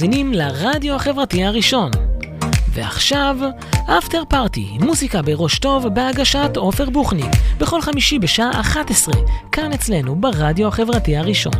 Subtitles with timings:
[0.00, 1.90] מאזינים לרדיו החברתי הראשון.
[2.74, 3.36] ועכשיו,
[3.98, 9.14] אפטר פארטי, מוזיקה בראש טוב בהגשת עופר בוחניק, בכל חמישי בשעה 11,
[9.52, 11.52] כאן אצלנו ברדיו החברתי הראשון.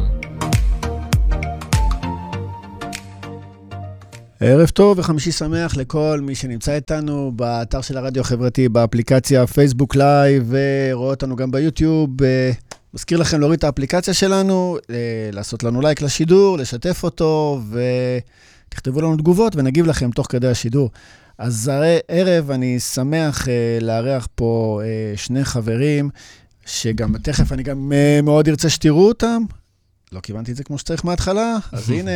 [4.41, 10.55] ערב טוב וחמישי שמח לכל מי שנמצא איתנו באתר של הרדיו החברתי, באפליקציה פייסבוק לייב,
[10.93, 12.11] ורואה אותנו גם ביוטיוב.
[12.91, 17.61] אה, מזכיר לכם להוריד את האפליקציה שלנו, אה, לעשות לנו לייק לשידור, לשתף אותו,
[18.69, 20.91] ותכתבו לנו תגובות ונגיב לכם תוך כדי השידור.
[21.39, 24.81] אז הערב אני שמח אה, לארח פה
[25.17, 26.11] שני חברים,
[26.67, 29.43] שגם תכף אני גם מאוד ארצה שתראו אותם.
[30.13, 32.11] לא כיוונתי את זה כמו שצריך מההתחלה, אז הנה,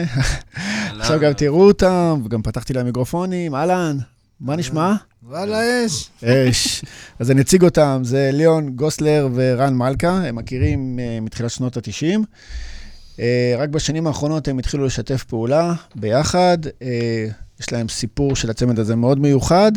[1.00, 3.98] עכשיו גם תראו אותם, וגם פתחתי להם מיקרופונים, אהלן,
[4.40, 4.94] מה נשמע?
[5.22, 6.10] וואלה, אש.
[6.24, 6.84] אש.
[7.18, 12.18] אז אני אציג אותם, זה ליאון גוסלר ורן מלכה, הם מכירים uh, מתחילת שנות ה-90.
[13.16, 13.20] אה,
[13.58, 16.58] רק בשנים האחרונות הם התחילו לשתף פעולה ביחד.
[16.66, 16.80] אה,
[17.60, 19.72] יש להם סיפור של הצמד הזה מאוד מיוחד.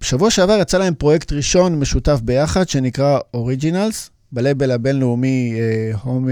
[0.00, 4.10] בשבוע שעבר יצא להם פרויקט ראשון משותף ביחד, שנקרא Originals.
[4.32, 5.54] בלייבל הבינלאומי
[6.02, 6.28] Home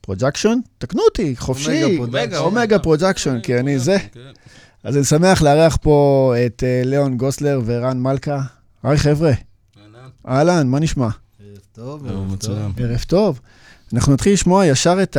[0.00, 1.98] Projection, תקנו אותי, חופשי,
[2.36, 3.96] Omega Projection, כי אני זה.
[4.86, 4.90] כן.
[4.90, 8.40] אז אני שמח לארח פה את אה, ליאון גוסלר ורן מלכה.
[8.82, 9.32] היי חבר'ה.
[10.28, 11.04] אהלן, מה נשמע?
[11.04, 12.58] ערב טוב, ערב טוב.
[12.78, 13.40] ערב טוב.
[13.94, 15.16] אנחנו נתחיל לשמוע ישר את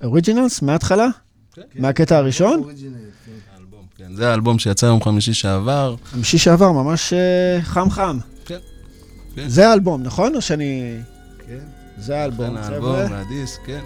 [0.00, 1.06] האוריג'ינלס מההתחלה?
[1.54, 1.62] כן.
[1.74, 2.62] מהקטע הראשון?
[3.96, 5.94] כן, זה האלבום שיצא יום חמישי שעבר.
[6.04, 8.18] חמישי שעבר, ממש אה, חם חם.
[8.44, 8.58] כן.
[9.46, 10.34] זה האלבום, נכון?
[10.34, 10.98] או שאני...
[11.46, 11.58] כן.
[11.98, 12.68] זה האלבום, חבר'ה.
[12.68, 13.80] כן, האלבום, והדיסק, כן.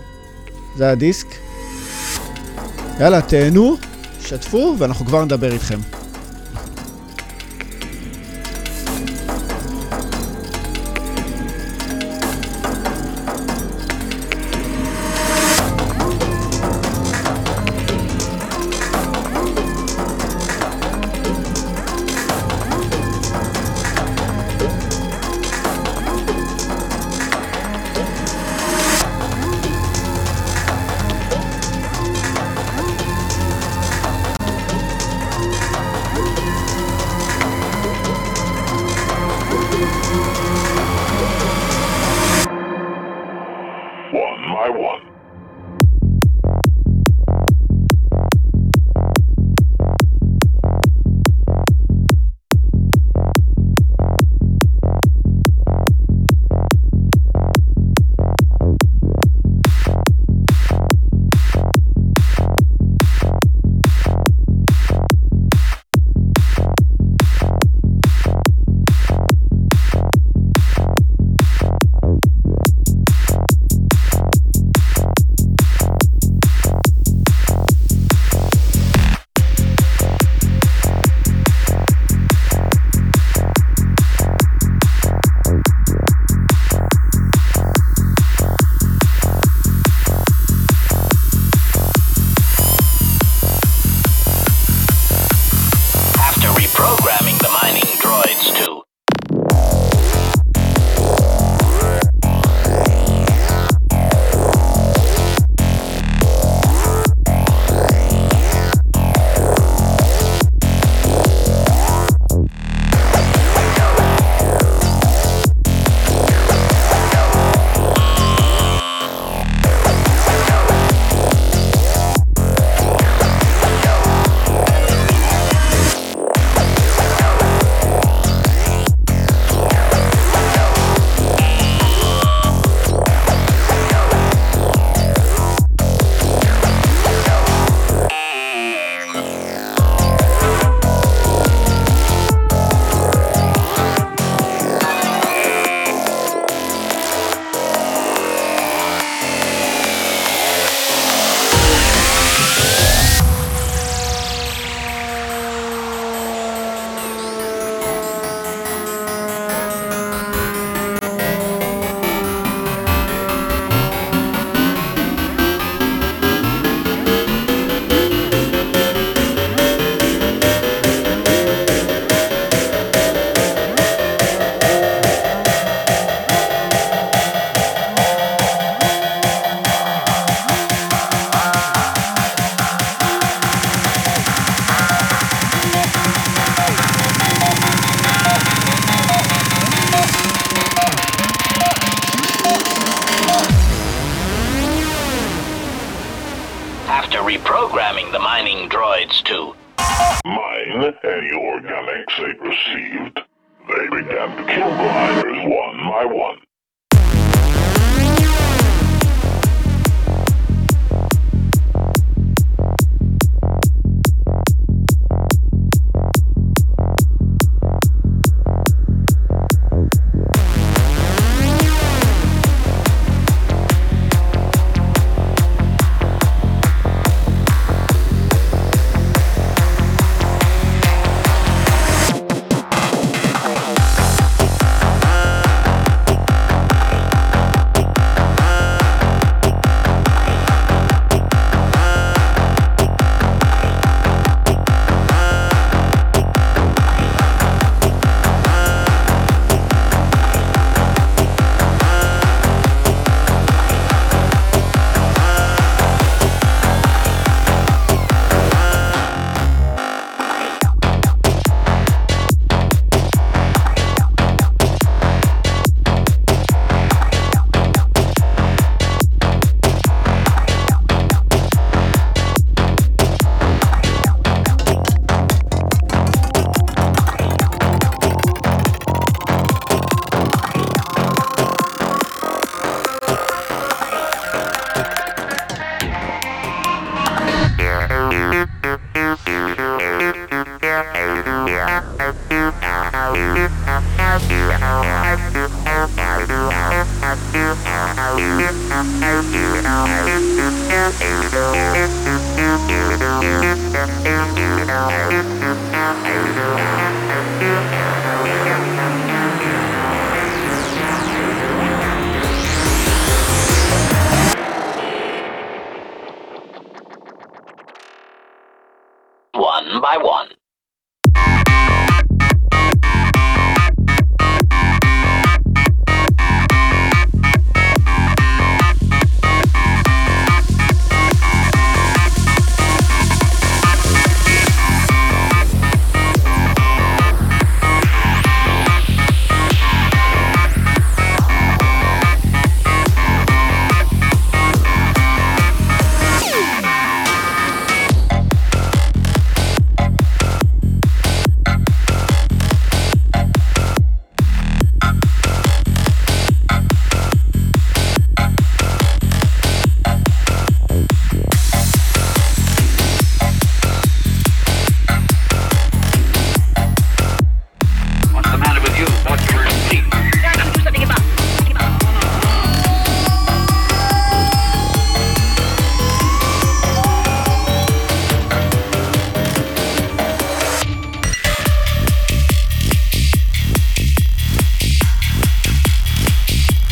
[0.77, 1.27] זה הדיסק.
[3.01, 3.77] יאללה, תהנו,
[4.27, 5.79] שתפו, ואנחנו כבר נדבר איתכם.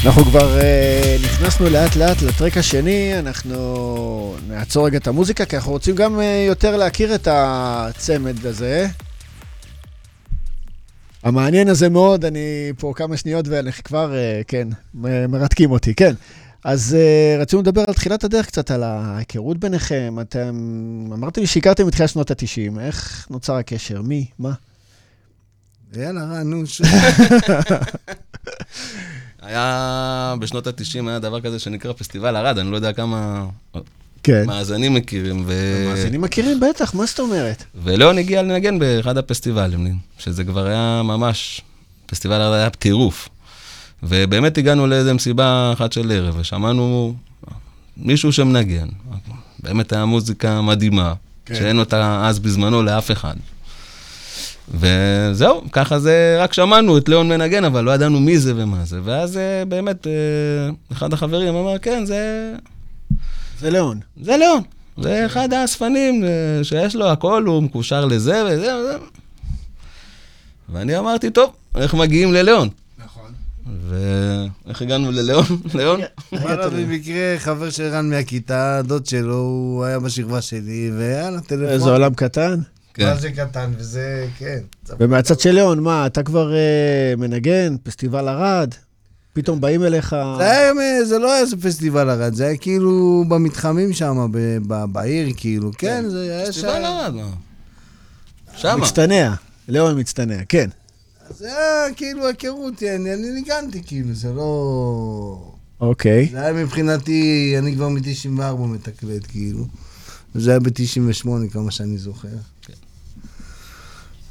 [0.06, 5.72] אנחנו כבר uh, נכנסנו לאט לאט לטרק השני, אנחנו נעצור רגע את המוזיקה, כי אנחנו
[5.72, 8.88] רוצים גם uh, יותר להכיר את הצמד הזה.
[11.22, 14.68] המעניין הזה מאוד, אני פה כמה שניות ואנחנו כבר, uh, כן,
[15.28, 16.14] מרתקים אותי, כן.
[16.64, 20.16] אז uh, רצינו לדבר על תחילת הדרך קצת, על ההיכרות ביניכם.
[20.20, 20.54] אתם,
[21.12, 24.02] אמרתם לי שהכרתם בתחילת שנות ה-90, איך נוצר הקשר?
[24.02, 24.26] מי?
[24.38, 24.52] מה?
[25.96, 26.62] יאללה, רן, נו.
[29.42, 33.46] היה, בשנות ה-90 היה דבר כזה שנקרא פסטיבל ערד, אני לא יודע כמה
[34.22, 34.46] כן.
[34.46, 35.42] מאזנים מכירים.
[35.46, 35.52] ו...
[35.86, 37.64] המאזינים מכירים בטח, מה זאת אומרת?
[37.84, 41.60] וליאון הגיע לנגן באחד הפסטיבלים, שזה כבר היה ממש,
[42.06, 43.28] פסטיבל ערד היה טירוף.
[44.02, 47.14] ובאמת הגענו לאיזה מסיבה אחת של ערב, ושמענו
[47.96, 48.88] מישהו שמנגן.
[49.62, 51.14] באמת היה מוזיקה מדהימה,
[51.46, 51.54] כן.
[51.54, 53.34] שאין אותה אז בזמנו לאף אחד.
[54.70, 59.00] וזהו, ככה זה, רק שמענו את ליאון מנגן, אבל לא ידענו מי זה ומה זה.
[59.04, 60.12] ואז אה, באמת, אה,
[60.92, 62.52] אחד החברים אמר, כן, זה,
[63.60, 64.00] זה ליאון.
[64.22, 64.62] זה ליאון.
[65.02, 68.96] זה אחד האספנים אה, שיש לו הכל, הוא מקושר לזה וזה וזה.
[70.72, 72.68] ואני אמרתי, טוב, איך מגיעים לליאון?
[72.98, 73.32] נכון.
[73.88, 75.44] ואיך הגענו לליאון?
[75.74, 76.00] ליאון?
[76.32, 81.66] וואלה, במקרה, חבר של רן מהכיתה, דוד שלו, הוא היה בשכבה שלי, ויאללה, טלפון.
[81.66, 82.60] איזה עולם קטן.
[82.94, 83.06] כן.
[83.06, 84.58] מה זה קטן, וזה, כן.
[85.00, 88.74] ומהצד של ליאון, מה, אתה כבר אה, מנגן, פסטיבל ערד,
[89.32, 90.16] פתאום באים אליך...
[90.38, 94.58] זה היה, מ- זה לא היה איזה פסטיבל ערד, זה היה כאילו במתחמים שם, ב-
[94.66, 97.28] ב- בעיר, כאילו, כן, זה היה פסטיבל ערד, מה?
[98.56, 98.76] שמה.
[98.76, 99.34] מצטנע,
[99.68, 100.68] ליאון מצטנע, כן.
[101.38, 105.52] זה היה כאילו היכרות, אני אני ניגנתי, כאילו, זה לא...
[105.80, 106.28] אוקיי.
[106.32, 109.64] זה היה מבחינתי, אני כבר מ-94 מתקלט, כאילו.
[110.34, 112.28] זה היה ב-98, כמה שאני זוכר.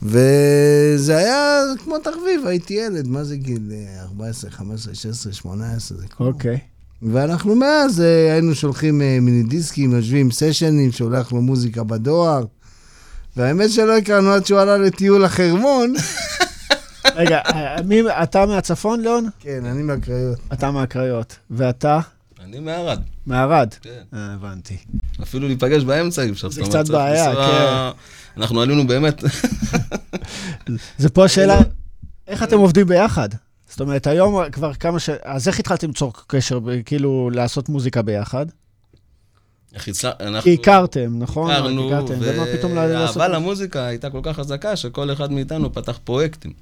[0.01, 6.07] וזה היה כמו תחביב, הייתי ילד, מה זה גיל אה, 14, 15, 16, 18, זה
[6.07, 6.27] כמו...
[6.27, 6.59] אוקיי.
[7.01, 12.43] ואנחנו מאז אה, היינו שולחים אה, מיני דיסקים, יושבים סשנים, שולח לו מוזיקה בדואר.
[13.37, 15.93] והאמת שלא הכרנו עד שהוא עלה לטיול החרמון.
[17.15, 19.29] רגע, אה, מי, אתה מהצפון, ליאון?
[19.39, 20.39] כן, אני מהקריות.
[20.53, 21.35] אתה מהקריות.
[21.51, 21.99] ואתה?
[22.43, 23.73] אני מערד, מערד?
[23.81, 23.89] כן.
[24.13, 24.77] אה, הבנתי.
[25.23, 26.49] אפילו להיפגש באמצע אי אפשר.
[26.49, 28.01] זה קצת בעיה, כן.
[28.37, 29.23] אנחנו עלינו באמת,
[30.97, 31.59] זה פה השאלה,
[32.27, 33.29] איך אתם עובדים ביחד?
[33.69, 35.09] זאת אומרת, היום כבר כמה ש...
[35.23, 38.45] אז איך התחלתם ליצור קשר, כאילו, לעשות מוזיקה ביחד?
[39.75, 41.51] איך הצלח- אנחנו כי הכרתם, נכון?
[41.51, 43.17] הכרנו, הכרתם, ומה פתאום לעשות...
[43.17, 46.53] והאהבה למוזיקה הייתה כל כך חזקה, שכל אחד מאיתנו פתח פרויקטים.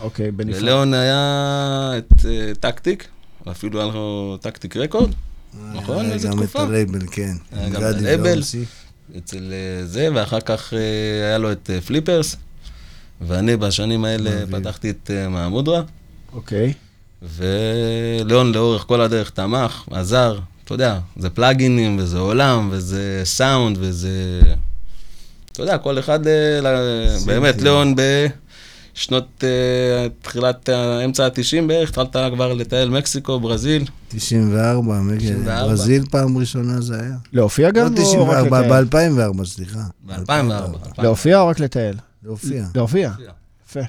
[0.00, 0.62] אוקיי, בנפרד.
[0.62, 3.08] לליאון היה את אה, טקטיק,
[3.46, 5.10] ואפילו היה לו טקטיק record,
[5.74, 6.04] נכון?
[6.04, 6.62] היה איזה גם תקופה.
[6.62, 7.32] את הלייבל, כן.
[7.72, 8.40] גם את הלייבל.
[9.16, 10.78] אצל אה, זה, ואחר כך אה,
[11.28, 12.36] היה לו את אה, פליפרס,
[13.20, 14.30] ואני בשנים האלה.
[14.50, 15.82] פתחתי את אה, מהמודרה,
[16.32, 16.72] אוקיי.
[17.22, 23.76] וליאון לאורך כל הדרך תמך, עזר, אתה יודע, זה plugin ים, וזה עולם, וזה סאונד,
[23.80, 24.40] וזה...
[25.52, 26.60] אתה יודע, כל אחד, אה,
[27.26, 28.47] באמת, ליאון בשנות,
[29.44, 33.84] אה, תחילת, אה, אמצע ה-90 בערך, התחלת כבר לטייל מקסיקו, ברזיל.
[34.08, 35.18] 94, מגן.
[35.18, 35.66] 94.
[35.66, 37.16] ברזיל פעם ראשונה זה היה.
[37.32, 38.84] להופיע לא גם או רק 94, לטייל?
[38.84, 39.80] ב-2004, סליחה.
[40.06, 41.02] ב-2004.
[41.02, 41.96] להופיע או רק לטייל?
[42.24, 42.64] להופיע.
[42.74, 43.12] להופיע.
[43.68, 43.80] יפה.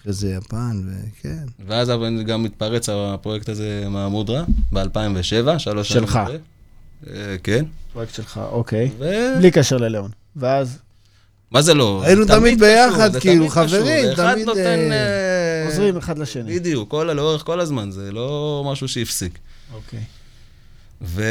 [0.00, 1.44] אחרי זה יפן, וכן.
[1.66, 6.06] ואז אבל גם התפרץ הפרויקט הזה מהמודרה, ב-2007, שלוש שנים.
[6.06, 6.20] שלך.
[7.06, 7.64] אה, כן.
[7.92, 8.90] פרויקט שלך, אוקיי.
[9.38, 10.10] בלי קשר לליאון.
[10.36, 10.78] ואז
[11.50, 12.02] מה זה לא?
[12.04, 14.92] היינו תמיד ביחד, כאילו, חברים, תמיד, נותן...
[14.92, 16.58] אה, אה, עוזרים אחד לשני.
[16.58, 19.38] בדיוק, כל, לאורך כל הזמן, זה לא משהו שהפסיק.
[19.74, 20.00] אוקיי.
[21.02, 21.22] ו...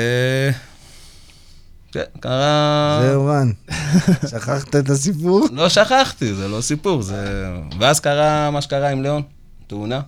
[1.91, 2.99] כן, קרה...
[3.03, 3.51] זהו, רן.
[4.31, 5.47] שכחת את הסיפור?
[5.51, 7.47] לא שכחתי, זה לא סיפור, זה...
[7.79, 9.21] ואז קרה מה שקרה עם ליאון,
[9.67, 10.01] תאונה,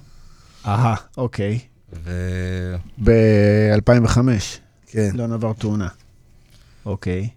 [0.66, 1.60] אהה, אוקיי.
[2.04, 2.12] ו...
[3.04, 4.18] ב-2005,
[4.88, 5.88] כן, ליאון עבר תאונה.
[6.86, 7.30] אוקיי.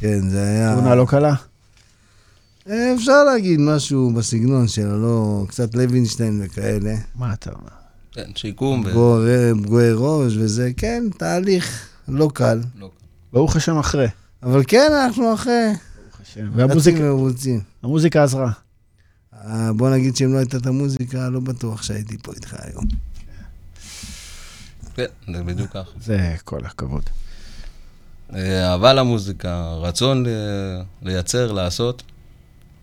[0.00, 0.74] כן, זה היה...
[0.74, 1.34] תאונה לא קלה?
[2.70, 5.44] אה, אפשר להגיד משהו בסגנון שלו, לא...
[5.48, 6.94] קצת לוינשטיין וכאלה.
[7.14, 7.68] מה אתה אומר?
[8.12, 8.84] כן, שיקום.
[8.84, 12.60] פגועי פגועי ראש וזה, כן, תהליך לא קל.
[12.78, 12.90] לא.
[13.32, 14.08] ברוך השם אחרי.
[14.42, 15.72] אבל כן, אנחנו אחרי.
[16.02, 16.50] ברוך השם.
[16.54, 17.60] והמוזיקה מרוצים.
[17.82, 18.50] המוזיקה עזרה.
[19.34, 22.84] אה, בוא נגיד שאם לא הייתה את המוזיקה, לא בטוח שהייתי פה איתך היום.
[24.94, 25.90] כן, זה בדיוק ככה.
[26.00, 27.02] זה כל הכבוד.
[28.34, 30.24] אה, אהבה למוזיקה, רצון
[31.02, 32.02] לייצר, לעשות,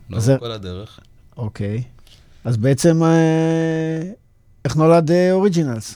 [0.09, 1.00] לא זה- כל הדרך.
[1.38, 1.83] אוקיי.
[2.45, 4.12] אז בעצם, אה,
[4.65, 5.95] איך נולד אה, אוריג'ינלס?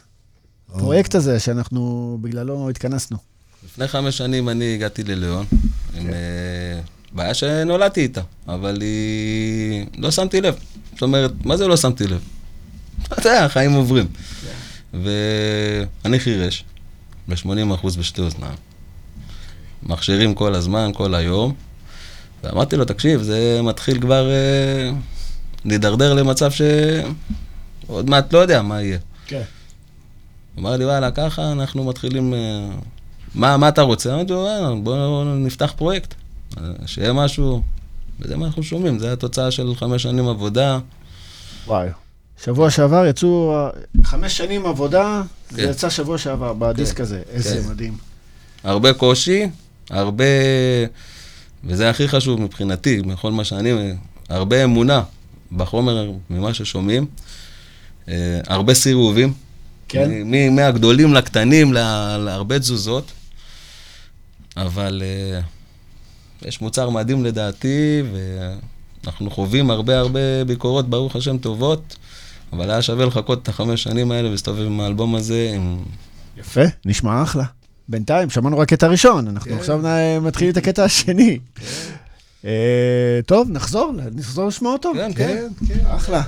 [0.69, 3.17] הפרויקט הזה שאנחנו בגללו התכנסנו.
[3.65, 5.45] לפני חמש שנים אני הגעתי לליאון,
[5.95, 6.13] עם אה,
[7.11, 9.85] בעיה שנולדתי איתה, אבל היא...
[9.97, 10.55] לא שמתי לב.
[10.93, 12.21] זאת אומרת, מה זה לא שמתי לב?
[13.13, 14.07] אתה יודע, החיים עוברים.
[14.93, 16.63] ואני חירש,
[17.27, 18.55] ב-80% בשתי אוזניים.
[19.83, 21.53] מכשירים כל הזמן, כל היום.
[22.43, 24.91] ואמרתי לו, תקשיב, זה מתחיל כבר אה,
[25.65, 28.97] להידרדר למצב שעוד מעט לא יודע מה יהיה.
[29.27, 29.41] כן.
[30.59, 32.33] אמר לי, וואלה, ככה אנחנו מתחילים...
[32.33, 32.69] אה,
[33.35, 34.13] מה, מה אתה רוצה?
[34.13, 36.13] אמרתי לו, "אה, בוא נפתח פרויקט,
[36.57, 37.61] אה, שיהיה משהו.
[38.19, 40.79] וזה מה אנחנו שומעים, זה התוצאה של חמש שנים עבודה.
[41.67, 41.87] וואי.
[42.43, 43.67] שבוע שעבר יצאו
[44.03, 45.69] חמש שנים עבודה, זה כן.
[45.69, 47.21] יצא שבוע שעבר בדיסק הזה.
[47.29, 47.69] איזה כן.
[47.69, 47.97] מדהים.
[48.63, 49.47] הרבה קושי,
[49.89, 50.23] הרבה...
[51.63, 53.93] וזה הכי חשוב מבחינתי, בכל מה שאני...
[54.29, 55.03] הרבה אמונה
[55.51, 57.05] בחומר, ממה ששומעים.
[58.09, 58.13] אה,
[58.47, 59.33] הרבה סירובים.
[59.87, 60.09] כן.
[60.25, 63.11] מ- מהגדולים לקטנים, לה- להרבה תזוזות.
[64.57, 65.39] אבל אה,
[66.47, 68.01] יש מוצר מדהים לדעתי,
[69.03, 71.95] ואנחנו חווים הרבה הרבה ביקורות, ברוך השם, טובות.
[72.53, 75.77] אבל היה שווה לחכות את החמש שנים האלה ולהסתובב עם האלבום הזה, עם...
[76.37, 77.43] יפה, נשמע אחלה.
[77.89, 79.57] בינתיים, שמענו רק קטע ראשון, אנחנו כן.
[79.57, 79.81] עכשיו
[80.21, 81.39] מתחילים את הקטע השני.
[82.45, 84.91] אה, טוב, נחזור, נחזור לשמוע אותו.
[84.93, 85.47] כן, כן.
[85.87, 86.23] אחלה.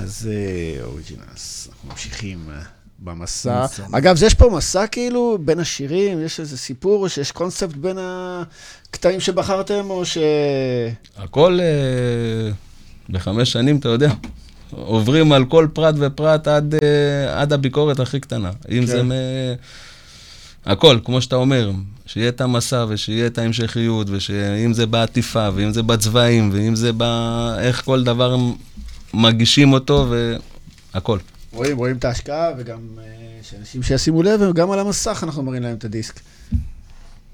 [0.00, 2.62] אז אה, אוריג'ינלס, אנחנו ממשיכים אה,
[2.98, 3.64] במסע.
[3.64, 3.82] מסע.
[3.92, 9.20] אגב, יש פה מסע כאילו בין השירים, יש איזה סיפור, או שיש קונספט בין הקטעים
[9.20, 10.18] שבחרתם, או ש...
[11.16, 12.52] הכל אה,
[13.10, 14.12] בחמש שנים, אתה יודע,
[14.70, 18.50] עוברים על כל פרט ופרט עד, אה, עד הביקורת הכי קטנה.
[18.70, 18.86] אם כן.
[18.86, 19.12] זה מ...
[20.66, 21.70] הכל, כמו שאתה אומר,
[22.06, 27.02] שיהיה את המסע ושיהיה את ההמשכיות, ואם זה בעטיפה, ואם זה בצבעים, ואם זה ב...
[27.58, 28.36] איך כל דבר
[29.14, 30.06] מגישים אותו,
[30.94, 31.18] והכל.
[31.52, 33.04] רואים, רואים את ההשקעה, וגם אה,
[33.42, 36.20] שאנשים שישימו לב, וגם על המסך אנחנו מראים להם את הדיסק.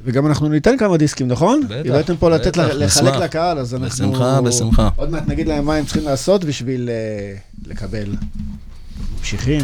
[0.04, 1.60] וגם אנחנו ניתן כמה דיסקים, נכון?
[1.68, 3.16] בטח, הבאתם פה לתת, בטח, לחלק נשמח.
[3.16, 4.10] לקהל, אז אנחנו...
[4.10, 4.88] בשמחה, בשמחה.
[4.96, 7.34] עוד מעט נגיד להם מה הם צריכים לעשות בשביל אה,
[7.66, 8.14] לקבל.
[9.18, 9.60] ממשיכים.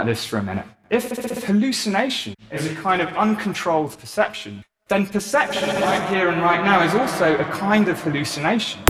[0.00, 0.64] About this for a minute.
[0.88, 6.64] If, if hallucination is a kind of uncontrolled perception, then perception right here and right
[6.64, 8.80] now is also a kind of hallucination.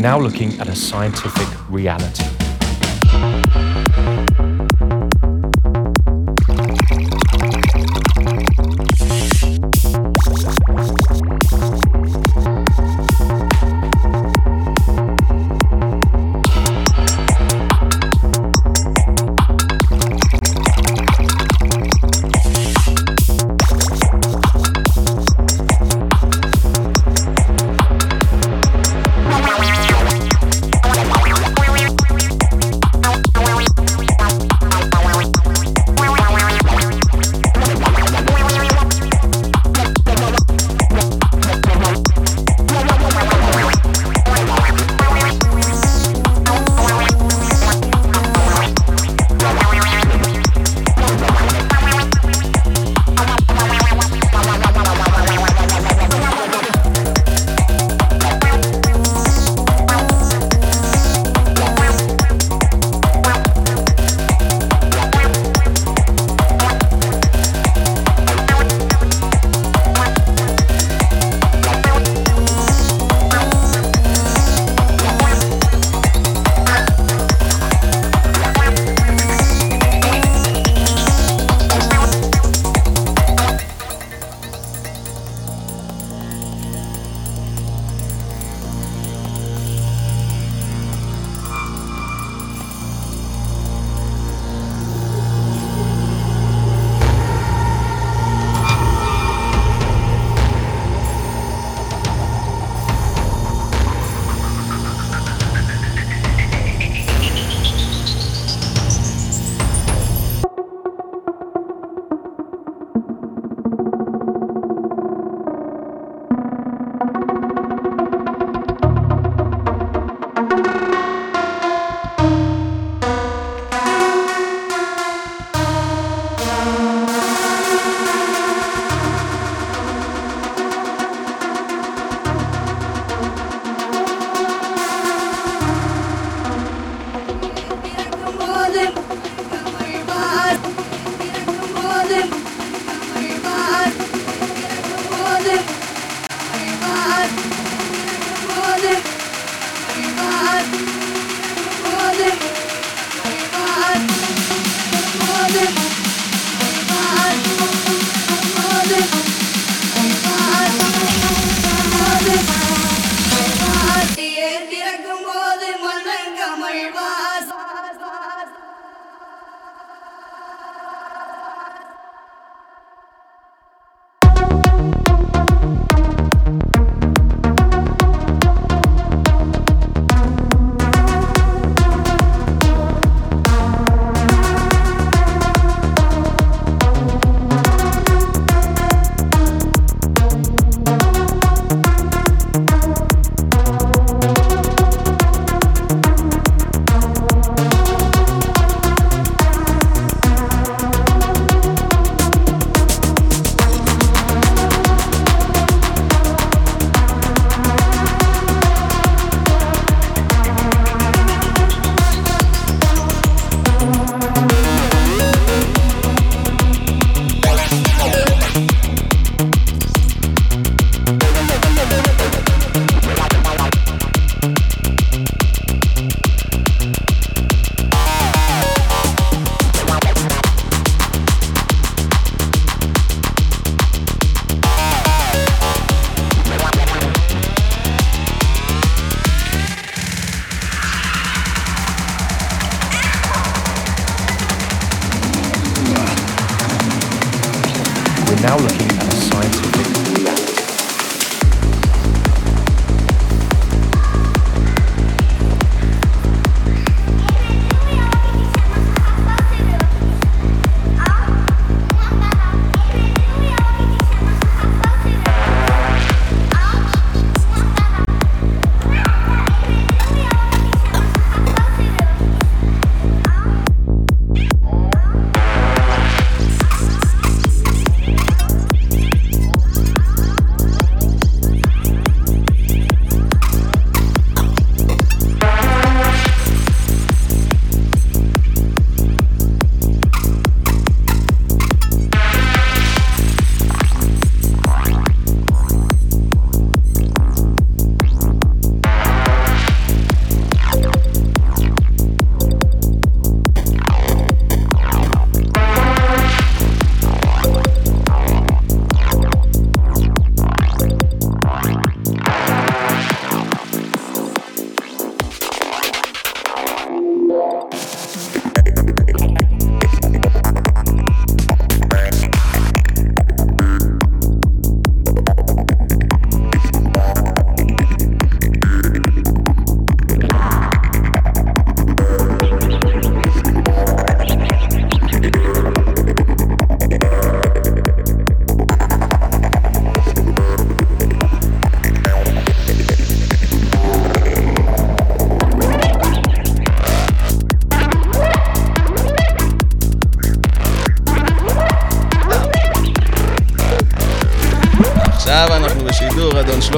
[0.00, 2.29] Now looking at a scientific reality.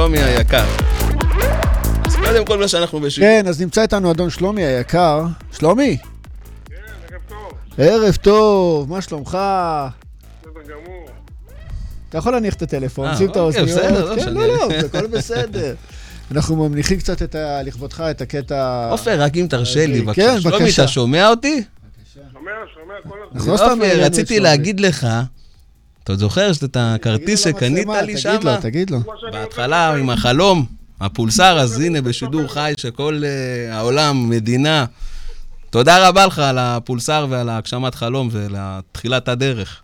[0.02, 0.64] שלומי היקר.
[2.04, 3.28] אז קודם כל מה שאנחנו בשידור.
[3.28, 5.24] כן, אז נמצא איתנו אדון שלומי היקר.
[5.52, 5.96] שלומי?
[6.64, 6.74] כן,
[7.10, 9.28] ערב טוב, ערב טוב, מה שלומך?
[9.30, 11.06] בסדר גמור.
[12.08, 13.68] אתה יכול להניח את הטלפון, אה, שים את אוקיי, האוזניות.
[13.68, 14.46] בסדר, לא כן, משנה.
[14.46, 15.74] לא, לא, זה הכל בסדר.
[16.30, 17.62] אנחנו מניחים קצת את ה...
[17.62, 18.88] לכבודך את הקטע...
[18.90, 20.40] עופר, רק אם תרשה לי, כן, בבקשה.
[20.40, 20.82] שלומי, בבקשה.
[20.82, 21.62] אתה שומע אותי?
[22.14, 23.18] שומע, שומע כל
[23.64, 23.78] הזמן.
[23.78, 24.40] לא רציתי שלומי.
[24.40, 25.06] להגיד לך,
[26.04, 28.60] אתה זוכר שאת הכרטיס שקנית לי תגיד לו, שמה?
[28.60, 28.98] תגיד לו.
[29.32, 29.94] בהתחלה.
[29.94, 30.66] עם החלום,
[31.00, 34.84] הפולסר, אז הנה בשידור חי שכל אה, העולם, מדינה.
[35.70, 39.82] תודה רבה לך על הפולסר ועל ההגשמת חלום ולתחילת הדרך.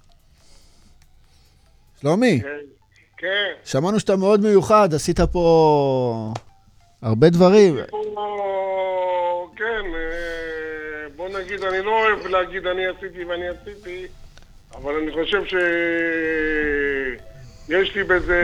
[2.00, 2.48] שלומי, כן,
[3.18, 3.52] כן.
[3.64, 6.32] שמענו שאתה מאוד מיוחד, עשית פה
[7.02, 7.76] הרבה דברים.
[9.56, 14.06] כן, אה, בוא נגיד, אני לא אוהב להגיד אני עשיתי ואני עשיתי,
[14.74, 15.44] אבל אני חושב
[17.68, 18.42] שיש לי בזה...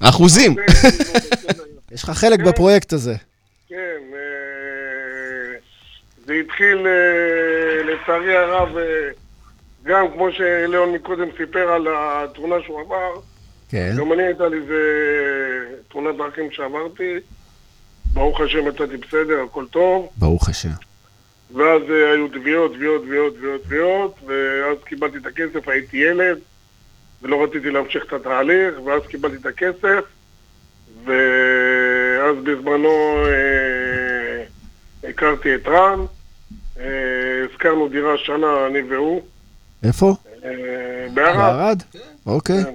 [0.00, 0.56] אחוזים.
[1.92, 3.14] יש לך חלק בפרויקט הזה.
[3.68, 5.58] כן, אה,
[6.26, 9.08] זה התחיל אה, לצערי הרב, אה,
[9.82, 13.20] גם כמו שליאון מקודם סיפר על התאונה שהוא עבר,
[13.68, 13.94] כן.
[13.98, 14.74] גם אני הייתה לי איזה
[15.88, 17.14] תאונת דרכים שעברתי,
[18.12, 20.89] ברוך השם יצאתי בסדר, הכל טוב, ברוך השם.
[21.54, 26.38] ואז אה, היו תביעות, תביעות, תביעות, תביעות, תביעות, ואז קיבלתי את הכסף, הייתי ילד,
[27.22, 30.04] ולא רציתי להמשיך את התהליך, ואז קיבלתי את הכסף,
[31.04, 34.44] ואז בזמנו אה,
[35.10, 36.00] הכרתי את רן,
[36.80, 36.84] אה,
[37.50, 39.22] הזכרנו דירה שנה, אני והוא,
[39.82, 40.14] איפה?
[40.44, 41.36] אה, בערד.
[41.36, 41.82] בערד?
[42.26, 42.64] אוקיי.
[42.64, 42.72] כן.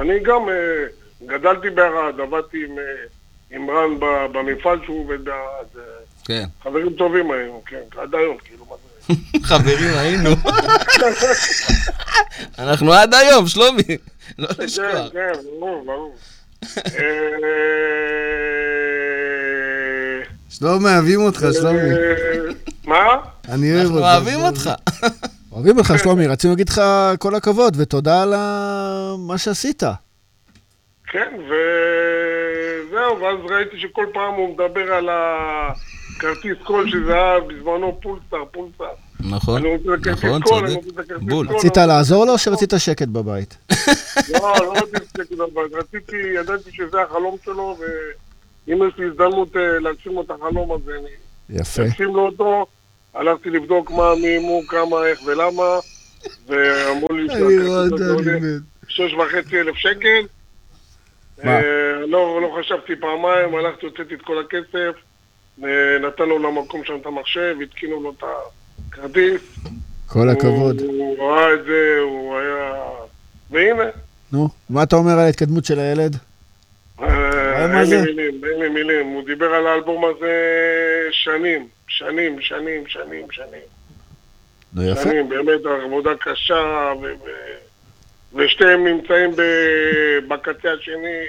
[0.00, 0.84] אני גם אה,
[1.26, 2.84] גדלתי בערד, עבדתי עם, אה,
[3.50, 3.90] עם רן
[4.32, 5.66] במפעל שהוא עובד בערד.
[6.28, 6.44] כן.
[6.62, 8.74] חברים טובים היינו, כן, עד היום, כאילו, מה
[9.08, 9.14] זה?
[9.48, 10.30] חברים היינו.
[12.58, 13.82] אנחנו עד היום, שלומי.
[14.38, 15.12] לא כן, לשכוח.
[15.12, 16.16] כן, ברור, ברור.
[16.86, 16.92] אה,
[20.50, 21.78] שלומי, אוהבים אותך, שלומי.
[21.78, 21.94] אה,
[22.84, 22.96] מה?
[23.48, 23.96] אני אוהב אותך.
[23.96, 24.48] אנחנו אוהבים שלומי.
[24.48, 24.70] אותך.
[25.52, 26.82] אוהבים אותך, שלומי, רצינו להגיד לך
[27.18, 29.82] כל הכבוד, ותודה על ה- מה שעשית.
[31.10, 35.08] כן, וזהו, ואז ראיתי שכל פעם הוא מדבר על
[36.18, 38.84] הכרטיס קול שזה היה בזמנו פולסר, פולסר.
[39.20, 39.62] נכון,
[40.10, 40.76] נכון, צודק.
[41.20, 41.48] בול.
[41.48, 43.56] רצית לעזור לו או שרצית שקט בבית?
[44.32, 49.78] לא, לא רציתי שקט בבית, רציתי, ידעתי שזה החלום שלו, ואם יש לי הזדמנות אה,
[49.78, 51.82] להגשים לו את החלום הזה, אני יפה.
[51.82, 52.66] אגשים לו אותו.
[53.14, 55.78] הלכתי לבדוק מה, מי, מו, כמה, איך ולמה,
[56.46, 58.62] ואמרו לי אותו, הזה עולה אני מת.
[58.88, 60.26] שש וחצי אלף שקל.
[61.44, 61.50] מה?
[61.50, 64.96] אה, לא, לא חשבתי פעמיים, הלכתי, הוצאתי את כל הכסף,
[66.00, 68.24] נתנו למקום שם את המחשב, התקינו לו את
[68.88, 69.42] הכרטיס.
[70.06, 70.80] כל הכבוד.
[70.80, 72.74] הוא, הוא ראה את זה, הוא היה...
[73.50, 73.90] והנה,
[74.32, 76.16] נו, מה אתה אומר על ההתקדמות של הילד?
[77.00, 77.90] אה, אין?
[77.90, 79.06] לי מילים, אין לי מילים.
[79.06, 80.32] הוא דיבר על האלבום הזה
[81.10, 83.68] שנים, שנים, שנים, שנים, שנים.
[84.72, 85.02] נו, יפה.
[85.02, 87.06] שנים, באמת עבודה קשה, ו...
[88.34, 89.30] ושתיהם נמצאים
[90.28, 91.24] בקצה השני,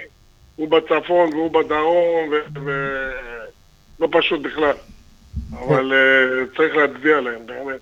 [0.55, 2.69] הוא בצפון והוא בדרום, ו-
[3.99, 4.75] לא פשוט בכלל.
[5.53, 7.79] אבל אה, צריך להצדיע להם, באמת.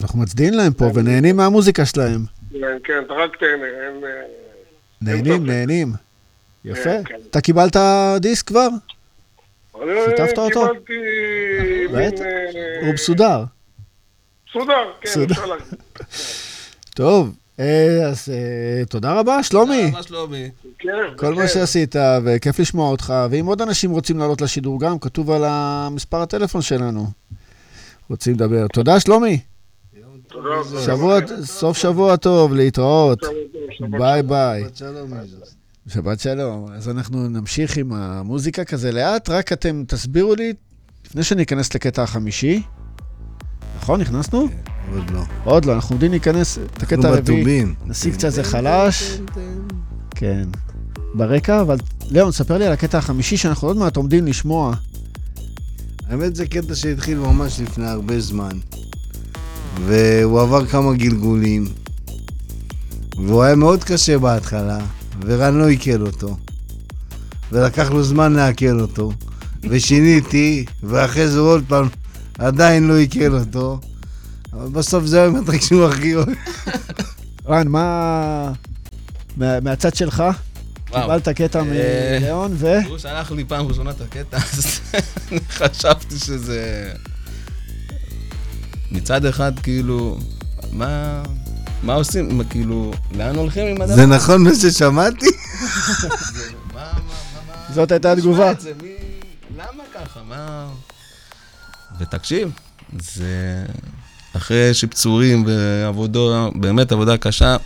[0.00, 2.20] אנחנו מצדיעים להם פה ונהנים מהמוזיקה שלהם.
[2.52, 4.04] כן, כן, אתה רק תהנה, אין...
[4.04, 4.10] אה,
[5.02, 5.46] נהנים.
[5.46, 5.92] נהנים.
[6.64, 6.82] יפה.
[6.82, 7.14] כן, כן.
[7.30, 7.76] אתה קיבלת
[8.20, 8.68] דיסק כבר?
[9.74, 10.66] שיתפת אותו?
[10.86, 12.22] קיבלתי.
[12.22, 13.44] אה, הוא מסודר.
[14.48, 15.10] מסודר, כן.
[15.30, 15.66] אפשר להגיד.
[16.96, 17.32] טוב, אה,
[18.10, 19.90] אז אה, תודה רבה, שלומי.
[19.90, 20.50] מה שלומי?
[20.78, 21.48] כן, כל מה.
[21.48, 23.14] שעשית, וכיף לשמוע אותך.
[23.30, 27.06] ואם עוד אנשים רוצים לעלות לשידור גם, כתוב על המספר הטלפון שלנו.
[28.10, 28.66] רוצים לדבר.
[28.68, 29.40] תודה, שלומי.
[30.28, 30.80] תודה רבה.
[30.80, 33.18] שבוע, סוף שבוע טוב, להתראות.
[33.90, 34.62] ביי ביי.
[34.62, 35.56] שבת שלום, איזוס.
[35.88, 36.66] שבת שלום.
[36.72, 40.52] אז אנחנו נמשיך עם המוזיקה כזה לאט, רק אתם תסבירו לי,
[41.06, 42.62] לפני שאני אכנס לקטע החמישי,
[43.76, 44.48] נכון, נכנסנו?
[44.94, 45.20] עוד לא.
[45.44, 47.64] עוד לא, אנחנו עומדים להיכנס, את הקטע אנחנו הרביעי.
[47.86, 49.18] נשיג קצת זה חלש,
[50.10, 50.48] כן,
[51.14, 51.76] ברקע, אבל
[52.10, 54.74] ליאון, ספר לי על הקטע החמישי שאנחנו עוד מעט עומדים לשמוע.
[56.08, 58.58] האמת זה קטע שהתחיל ממש לפני הרבה זמן.
[59.86, 61.66] והוא עבר כמה גלגולים.
[63.16, 64.78] והוא היה מאוד קשה בהתחלה,
[65.20, 66.36] ורן לא עיכל אותו.
[67.52, 69.12] ולקח לו זמן לעכל אותו.
[69.62, 71.88] ושיניתי, ואחרי זה הוא עוד פעם
[72.46, 73.80] עדיין לא עיכל אותו.
[74.52, 76.28] אבל בסוף זה היה מטריק שהוא הכי אוהב.
[77.48, 78.52] רן, מה...
[79.36, 80.22] מה- מהצד שלך?
[80.86, 81.64] קיבלת קטע אה,
[82.20, 82.78] מליאון, ו...
[82.88, 84.80] הוא שלח לי פעם ראשונה את הקטע, אז
[85.32, 86.90] אני חשבתי שזה...
[88.90, 90.18] מצד אחד, כאילו,
[90.72, 91.22] מה...
[91.82, 92.38] מה עושים?
[92.38, 93.96] מה, כאילו, לאן הולכים עם הדבר?
[93.96, 95.26] זה נכון מה ששמעתי?
[95.26, 95.30] מה,
[96.74, 96.92] מה, מה,
[97.48, 97.74] מה...
[97.74, 98.52] זאת הייתה התגובה.
[99.56, 100.20] למה ככה?
[100.28, 100.68] מה...
[102.00, 102.52] ותקשיב,
[102.98, 103.64] זה...
[104.36, 107.56] אחרי שפצורים ועבודו, באמת עבודה קשה,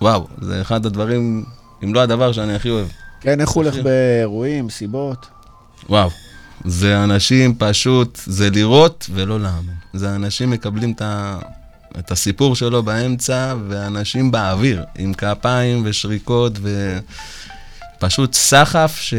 [0.00, 1.44] וואו, זה אחד הדברים,
[1.84, 2.86] אם לא הדבר שאני הכי אוהב.
[3.20, 3.76] כן, איך הוא הולך.
[3.76, 5.26] באירועים, סיבות?
[5.88, 6.10] וואו,
[6.64, 9.74] זה אנשים פשוט, זה לראות ולא להאמין.
[9.92, 11.38] זה אנשים מקבלים את, ה,
[11.98, 16.52] את הסיפור שלו באמצע, ואנשים באוויר, עם כפיים ושריקות,
[17.98, 19.14] ופשוט סחף ש...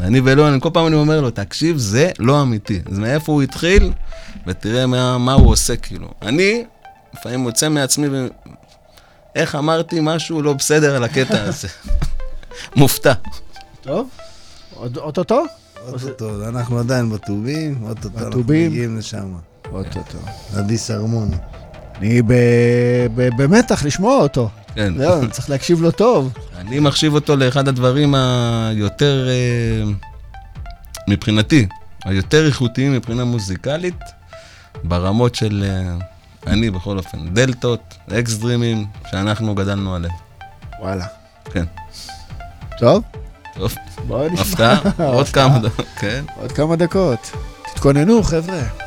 [0.00, 2.80] אני ולא, אני כל פעם אני אומר לו, תקשיב, זה לא אמיתי.
[2.92, 3.92] אז מאיפה הוא התחיל,
[4.46, 6.08] ותראה מה, מה הוא עושה, כאילו.
[6.22, 6.64] אני
[7.14, 8.26] לפעמים מוצא מעצמי, ו...
[9.34, 11.68] איך אמרתי משהו לא בסדר על הקטע הזה.
[12.76, 13.12] מופתע.
[13.80, 14.08] טוב,
[14.74, 15.42] עוד- אוטוטו?
[15.92, 18.40] אוטוטו, אנחנו עדיין בטובים, אוטוטו אנחנו.
[18.40, 19.34] מגיעים לשם.
[19.72, 20.18] אוטוטו.
[20.56, 21.30] עדי סרמון.
[21.98, 22.32] אני ב-
[23.14, 24.48] ב- במתח לשמוע אותו.
[24.74, 24.92] כן.
[24.98, 26.32] זהו, אני צריך להקשיב לו טוב.
[26.58, 29.92] אני מחשיב אותו לאחד הדברים היותר, אה,
[31.08, 31.66] מבחינתי,
[32.04, 34.00] היותר איכותיים מבחינה מוזיקלית,
[34.84, 36.06] ברמות של, אה,
[36.52, 40.14] אני בכל אופן, דלתות, אקס דרימים, שאנחנו גדלנו עליהם.
[40.80, 41.06] וואלה.
[41.44, 41.64] כן.
[42.78, 43.02] טוב,
[43.54, 43.74] טוב,
[44.06, 44.42] בואו נשמע.
[44.72, 45.28] הפתעה, עוד.
[45.34, 46.24] כמה דקות, כן.
[46.36, 47.30] עוד כמה דקות.
[47.74, 48.81] תתכוננו, חבר'ה.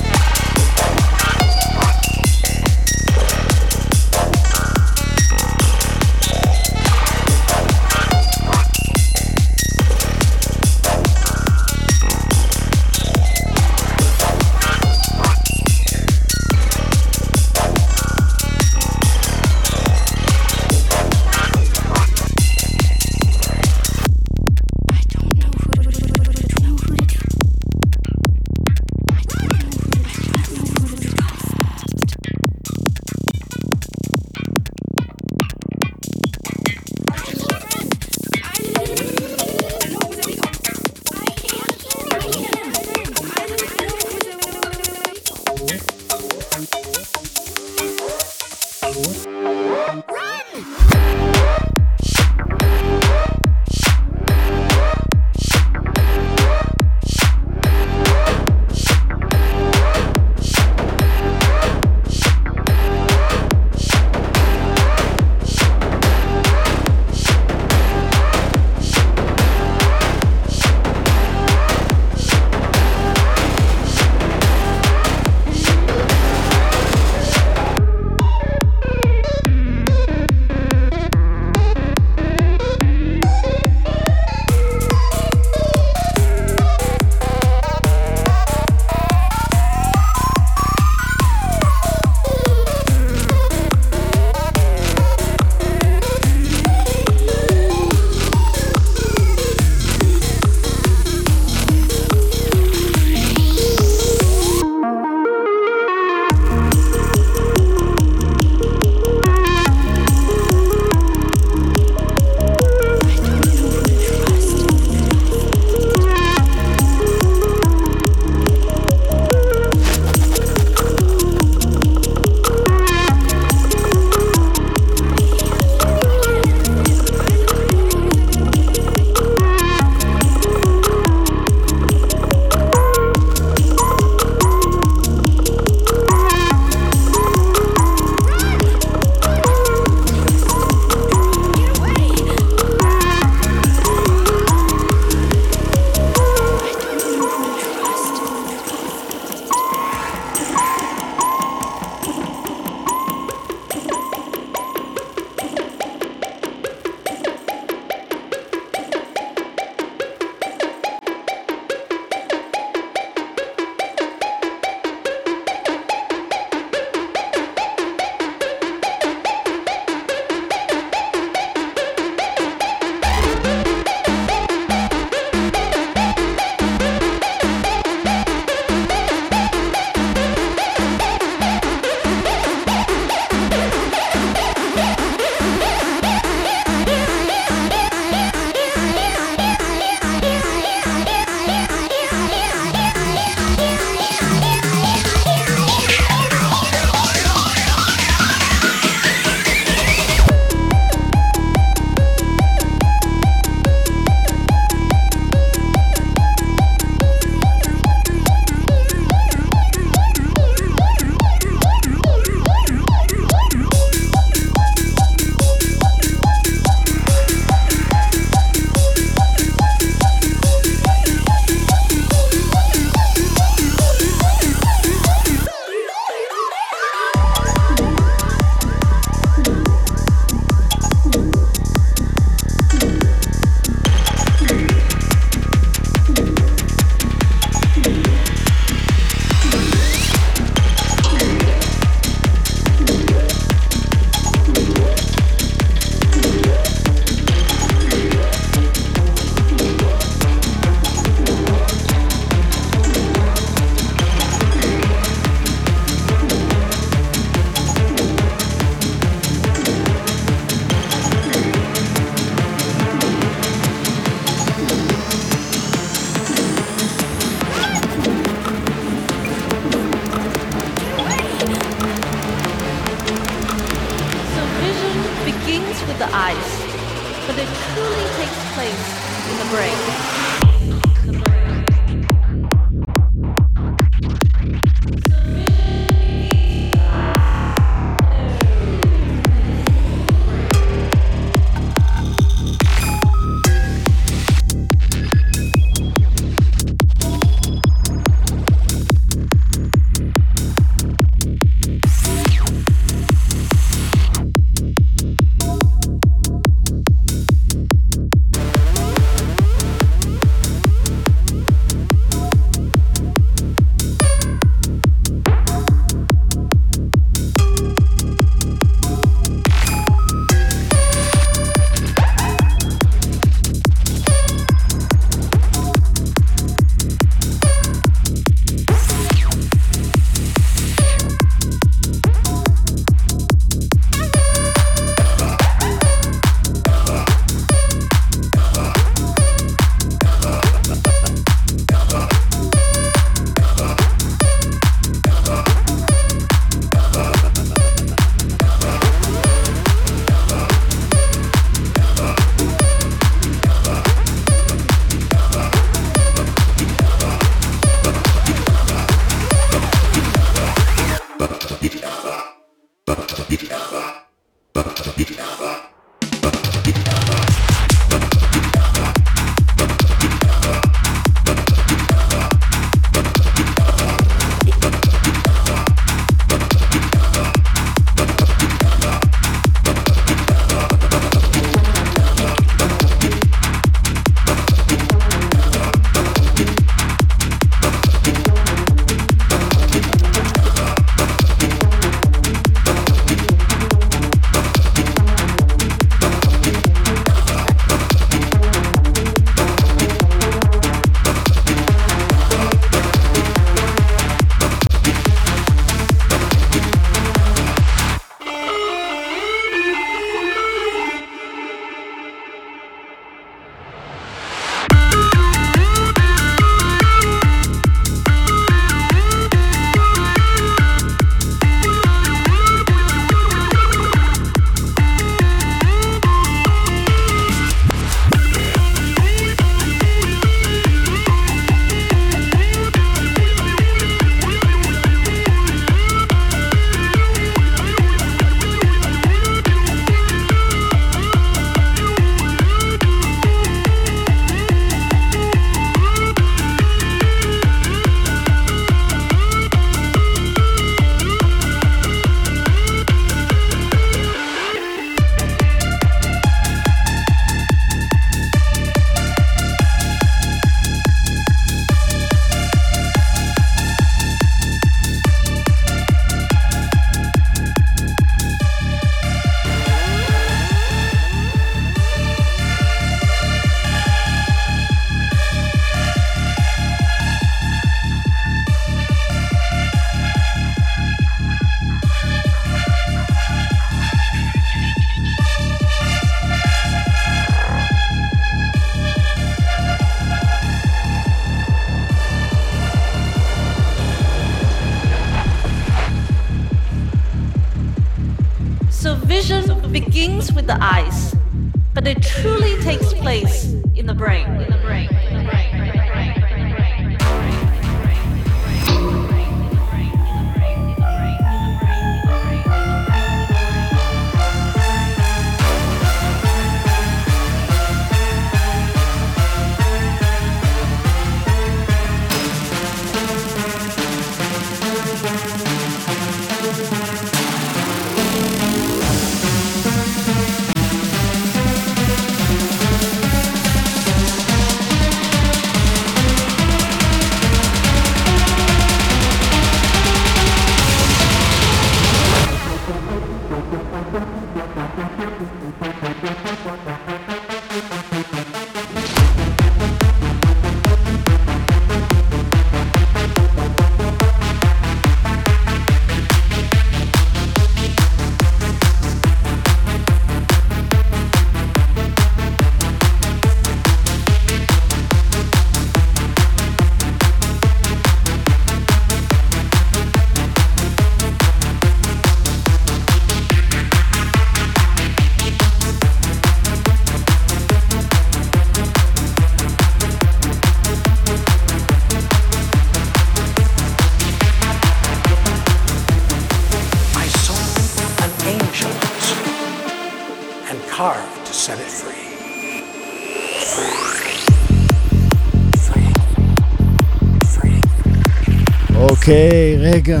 [599.06, 600.00] אוקיי, רגע,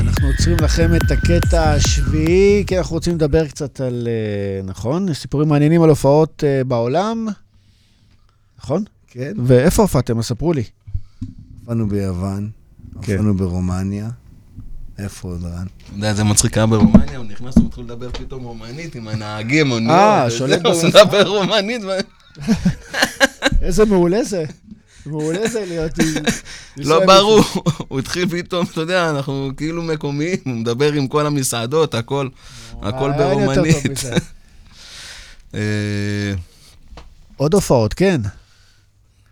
[0.00, 5.08] אנחנו עוצרים לכם את הקטע השביעי, כי אנחנו רוצים לדבר קצת על, אה, נכון?
[5.08, 7.26] יש סיפורים מעניינים על הופעות אה, בעולם,
[8.58, 8.84] נכון?
[9.06, 9.32] כן.
[9.44, 10.18] ואיפה הופעתם?
[10.18, 10.62] אז ספרו לי.
[11.60, 12.50] הופענו ביוון,
[13.02, 13.12] כן.
[13.12, 14.10] הופענו ברומניה.
[14.98, 15.66] איפה עוד רן?
[15.66, 19.70] אתה יודע, זה מצחיק, היה ברומניה, הוא נכנס, הוא מתחיל לדבר פתאום רומנית עם הנהגים,
[19.72, 19.90] אוניות.
[19.90, 21.04] אה, שולט הוא בשפה.
[21.04, 21.82] מדבר רומנית.
[23.62, 24.44] איזה מעולה זה.
[25.06, 25.92] מעולה זה להיות...
[25.98, 26.24] עם-
[26.88, 27.42] לא ברור,
[27.88, 32.28] הוא התחיל פתאום, אתה יודע, אנחנו כאילו מקומיים, הוא מדבר עם כל המסעדות, הכל,
[32.82, 34.00] הכל ברומנית.
[35.54, 36.34] אה,
[37.36, 38.20] עוד הופעות, כן.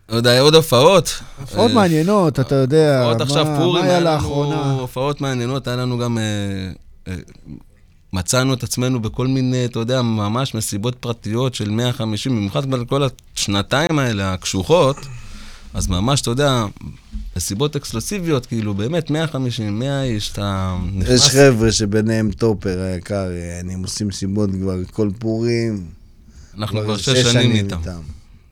[0.09, 1.21] לא יודע, עוד הופעות.
[1.41, 2.99] הופעות אה, מעניינות, אתה יודע.
[3.05, 4.73] הופעות עכשיו פורים, מה היה לאחרונה?
[4.73, 6.19] הופעות מעניינות, היה לנו גם...
[6.19, 7.15] אה,
[8.13, 13.03] מצאנו את עצמנו בכל מיני, אתה יודע, ממש מסיבות פרטיות של 150, במיוחד בכל
[13.37, 14.97] השנתיים האלה, הקשוחות,
[15.75, 16.65] אז ממש, אתה יודע,
[17.37, 21.09] מסיבות אקסקלוסיביות, כאילו, באמת, 150, 100 איש, אתה נכנס...
[21.09, 25.85] יש חבר'ה שביניהם טופר היקר, אה, אני עושים סיבות כבר כל פורים.
[26.59, 27.77] אנחנו כבר שש שנים איתם.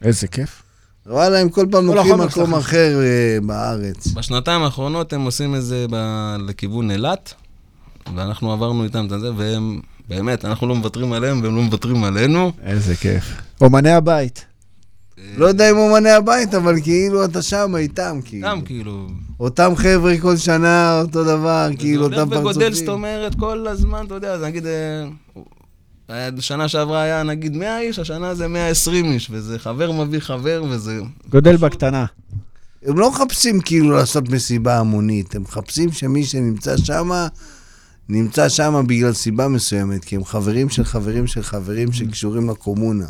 [0.03, 0.63] איזה כיף.
[1.07, 2.55] וואלה, הם כל פעם לוקחים מקום.
[2.55, 4.07] אחר אה, בארץ.
[4.07, 5.97] בשנתיים האחרונות הם עושים את זה ב...
[6.49, 7.35] לכיוון אילת,
[8.17, 12.53] ואנחנו עברנו איתם את זה, והם, באמת, אנחנו לא מוותרים עליהם והם לא מוותרים עלינו.
[12.63, 13.25] איזה כיף.
[13.61, 14.45] אומני הבית.
[15.37, 18.49] לא יודע אם אומני הבית, אבל כאילו אתה שם איתם, כאילו.
[18.49, 19.07] גם כאילו...
[19.41, 22.89] אותם חבר'ה כל שנה, אותו דבר, כאילו, זה אותם הולך וגודל, זאת פרצופים.
[22.89, 24.67] אומרת, כל הזמן, אתה יודע, אז נגיד,
[26.11, 30.65] אה, שנה שעברה היה נגיד 100 איש, השנה זה 120 איש, וזה חבר מביא חבר,
[30.71, 31.01] וזה...
[31.31, 32.07] גודל בקטנה.
[32.85, 37.11] הם לא מחפשים כאילו לעשות מסיבה המונית, הם מחפשים שמי שנמצא שם,
[38.09, 43.07] נמצא שם בגלל סיבה מסוימת, כי הם חברים של חברים של חברים שקשורים לקומונה.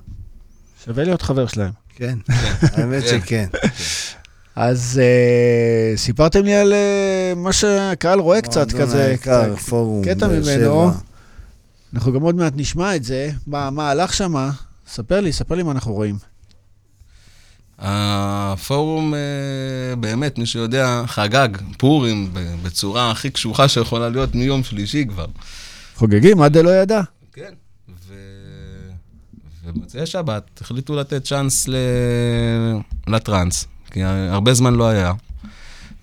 [0.85, 1.73] שווה להיות חבר שלהם.
[2.01, 2.19] כן,
[2.63, 3.21] האמת כן.
[3.21, 3.47] שכן.
[4.57, 9.07] אז אה, סיפרתם לי על אה, מה שהקהל רואה קצת כזה.
[9.07, 10.91] היקר, קצת פורום, קטע ממנו.
[11.95, 13.31] אנחנו גם עוד מעט נשמע את זה.
[13.47, 14.51] מה מה הלך שם?
[14.89, 16.17] ספר לי, ספר לי מה אנחנו רואים.
[17.79, 21.49] הפורום, אה, באמת, מי שיודע, חגג
[21.79, 22.31] פורים
[22.63, 25.27] בצורה הכי קשוחה שיכולה להיות מיום שלישי כבר.
[25.97, 27.01] חוגגים, עד דלא ידע.
[29.73, 29.79] כן.
[29.79, 31.75] ובמוצאי שבת החליטו לתת צ'אנס ל...
[33.07, 35.13] לטראנס, כי הרבה זמן לא היה.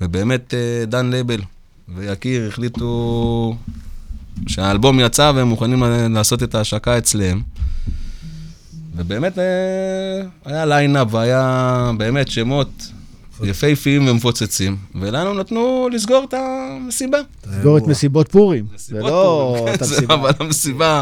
[0.01, 1.41] ובאמת אה, דן לייבל
[1.95, 3.55] ויקיר החליטו
[4.47, 7.41] שהאלבום יצא והם מוכנים לעשות את ההשקה אצלם.
[8.95, 9.43] ובאמת אה,
[10.45, 12.70] היה lineup והיה באמת שמות
[13.43, 17.18] יפהפיים ומפוצצים, ולנו נתנו לסגור את המסיבה.
[17.51, 18.65] לסגור את מסיבות פורים.
[18.76, 20.13] זה לא פורים, אותה זה מסיבה.
[20.13, 21.01] אבל המסיבה...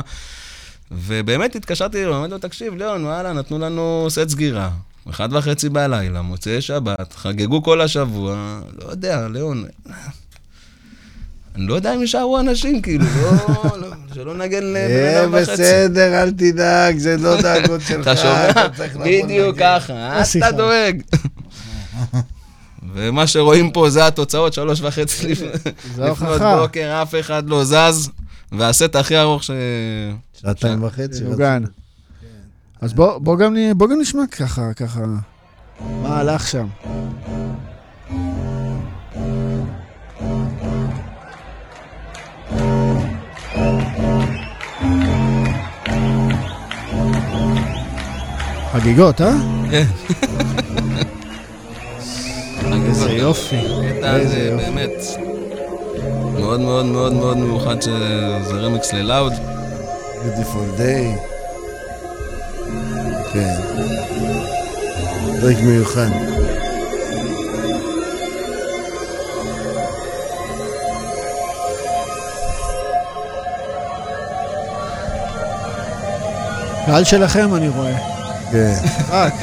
[0.91, 4.69] ובאמת התקשרתי אליו, אמרתי לו, תקשיב, ליאון, וואלה, נתנו לנו סט סגירה.
[5.09, 9.65] אחד וחצי בלילה, מוצאי שבת, חגגו כל השבוע, לא יודע, ליאון,
[11.55, 15.51] אני לא יודע אם יישארו אנשים, כאילו, לא, לא, שלא נגן לבן אדם וחצי.
[15.51, 18.07] בסדר, אל תדאג, זה לא דאגות שלך.
[18.07, 18.67] אתה שומע?
[19.05, 19.57] בדיוק.
[19.59, 20.49] ככה, השיחה.
[20.49, 21.01] אתה דואג.
[22.93, 25.27] ומה שרואים פה זה התוצאות, שלוש וחצי
[25.97, 26.41] לפנות.
[26.59, 28.09] בוקר, אף אחד לא זז,
[28.51, 29.51] והסט הכי ארוך ש...
[30.45, 31.23] שעתיים וחצי.
[31.23, 31.63] מוגן.
[32.81, 35.01] אז בוא בוא גם נ- בוא גם נשמע ככה, ככה.
[36.01, 36.67] מה הלך שם?
[48.71, 49.31] חגיגות, אה?
[49.71, 49.85] כן.
[52.85, 53.55] איזה יופי.
[54.03, 54.65] איזה יופי.
[54.65, 54.91] באמת
[56.39, 57.93] מאוד מאוד מאוד מאוד מיוחד שזה
[58.53, 59.33] רמיקס ללאוד.
[60.25, 61.05] Beautiful day.
[63.33, 63.55] כן.
[65.41, 66.09] פרק מיוחד.
[76.85, 77.97] קהל שלכם, אני רואה.
[78.51, 78.73] כן.
[79.09, 79.33] רק.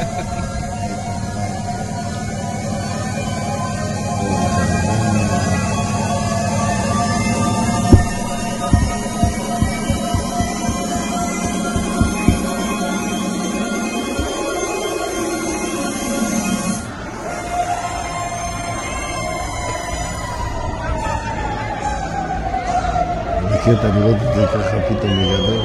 [23.71, 25.63] את לראות את זה ככה פתאום בגדול.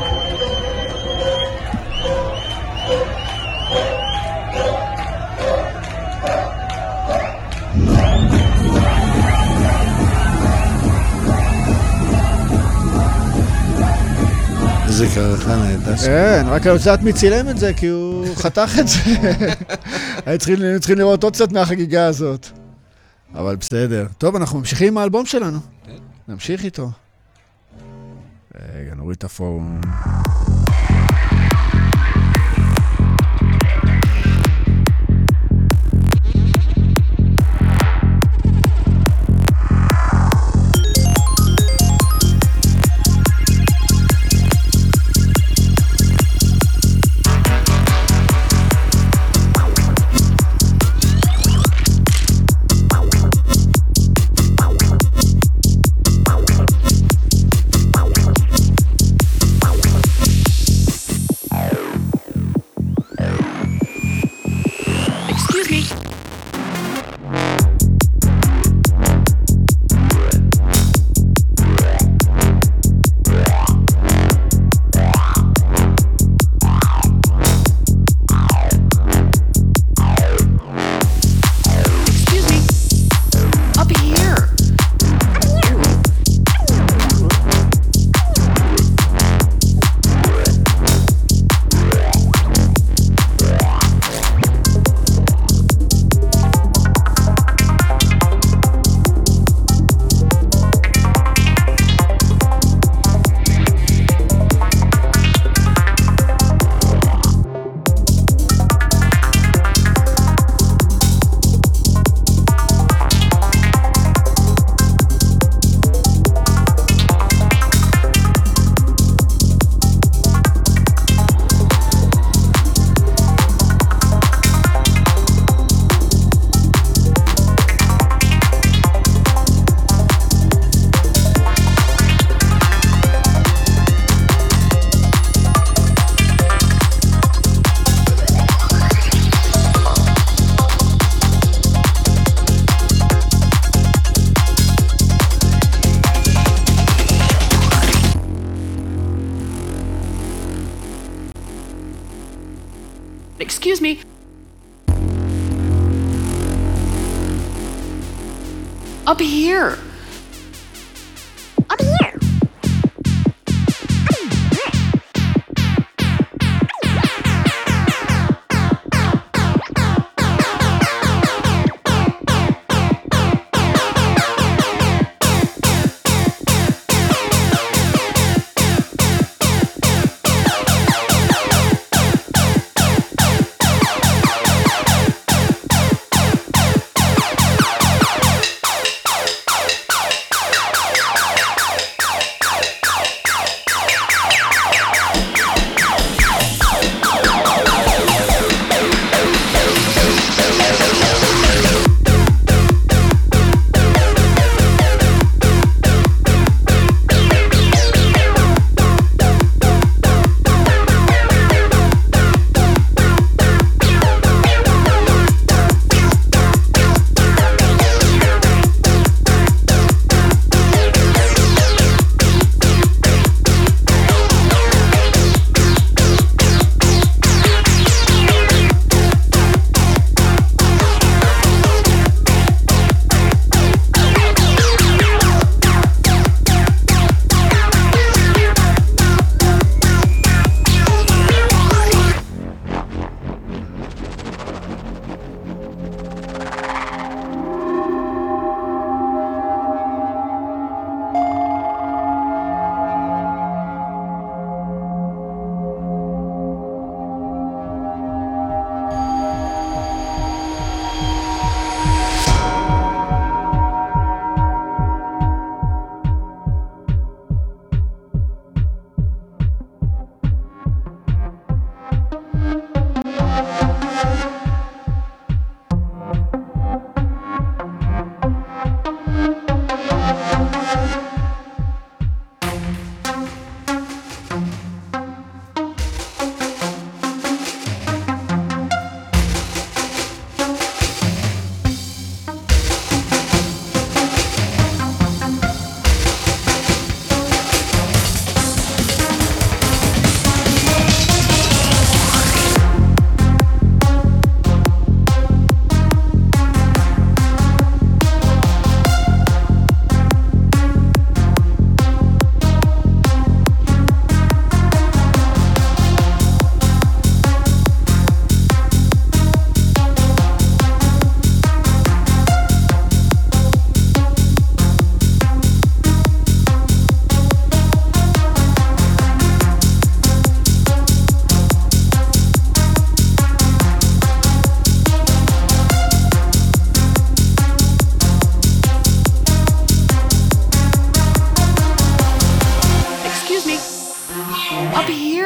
[14.88, 16.06] איזה קרחנה הייתה שם.
[16.06, 19.00] כן, רק רוצה לדעת מי צילם את זה, כי הוא חתך את זה.
[20.26, 22.48] היו צריכים- לראות עוד קצת מהחגיגה הזאת.
[23.36, 24.06] אבל בסדר.
[24.18, 25.60] טוב, אנחנו ממשיכים עם האלבום שלנו.
[26.28, 26.90] נמשיך איתו.
[28.60, 29.24] רגע, נוריד את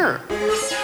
[0.01, 0.80] here.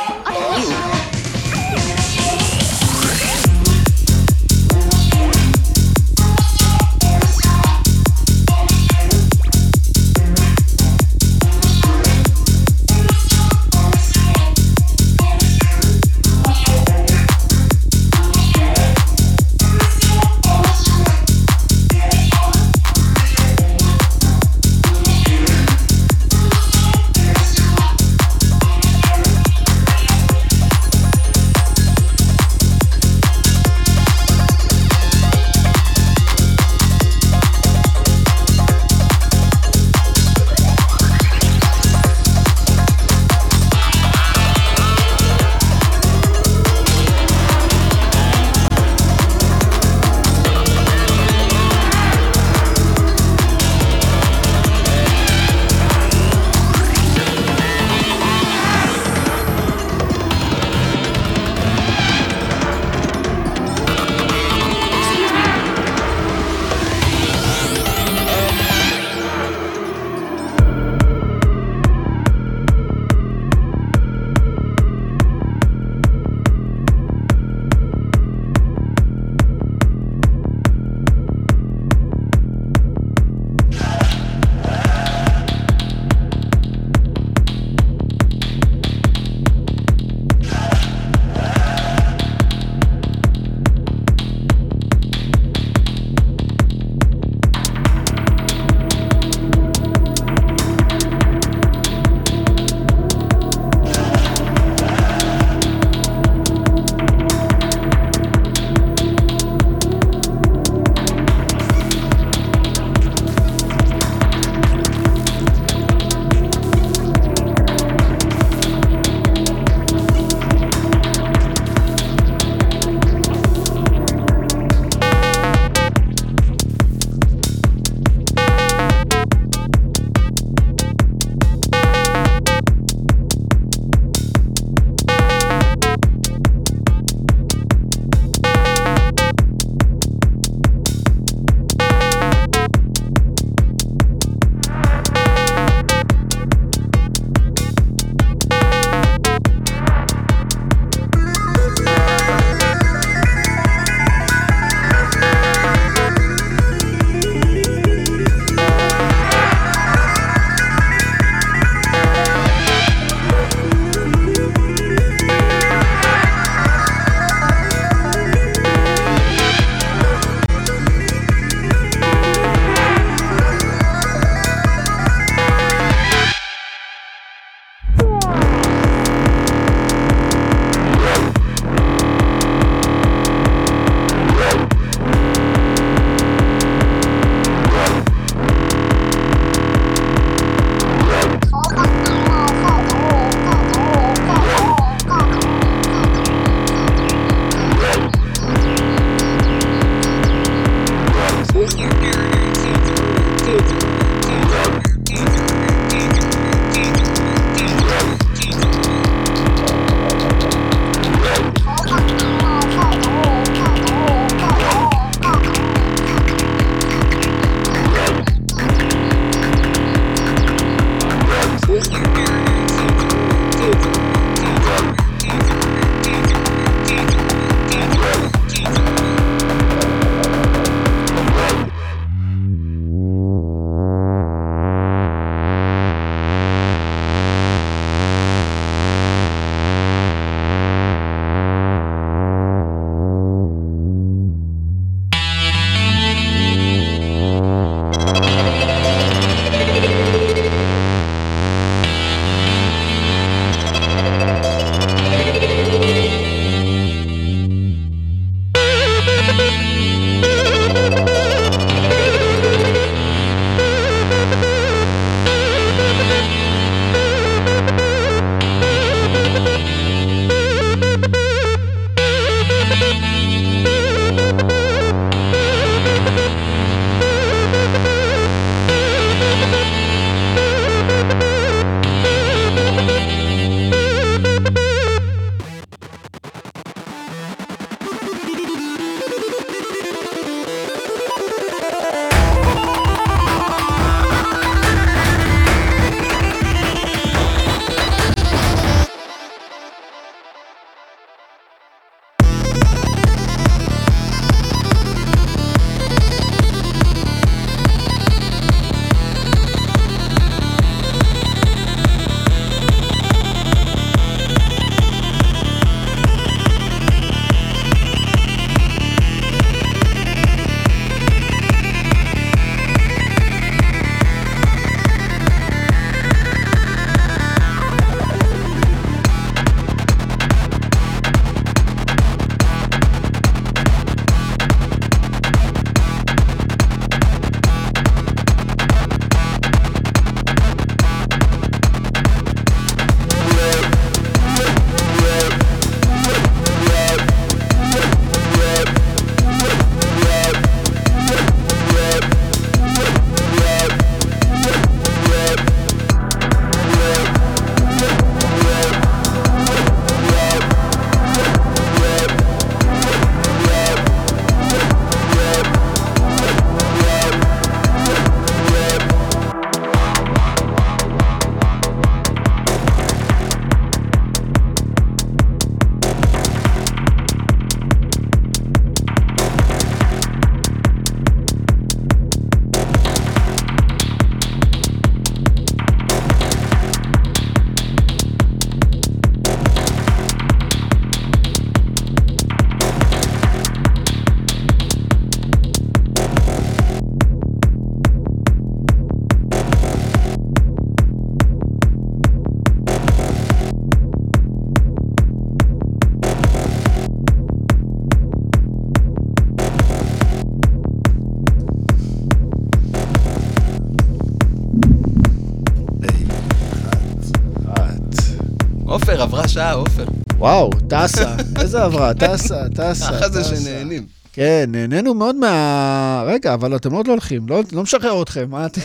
[420.19, 422.85] וואו, טסה, איזה עברה, טסה, טסה.
[422.85, 423.23] ככה זה.
[423.23, 423.85] שנהנים.
[424.13, 426.03] כן, נהנינו מאוד מה...
[426.07, 428.61] רגע, אבל אתם עוד לא הולכים, לא, לא משחרר אתכם, מה אתם...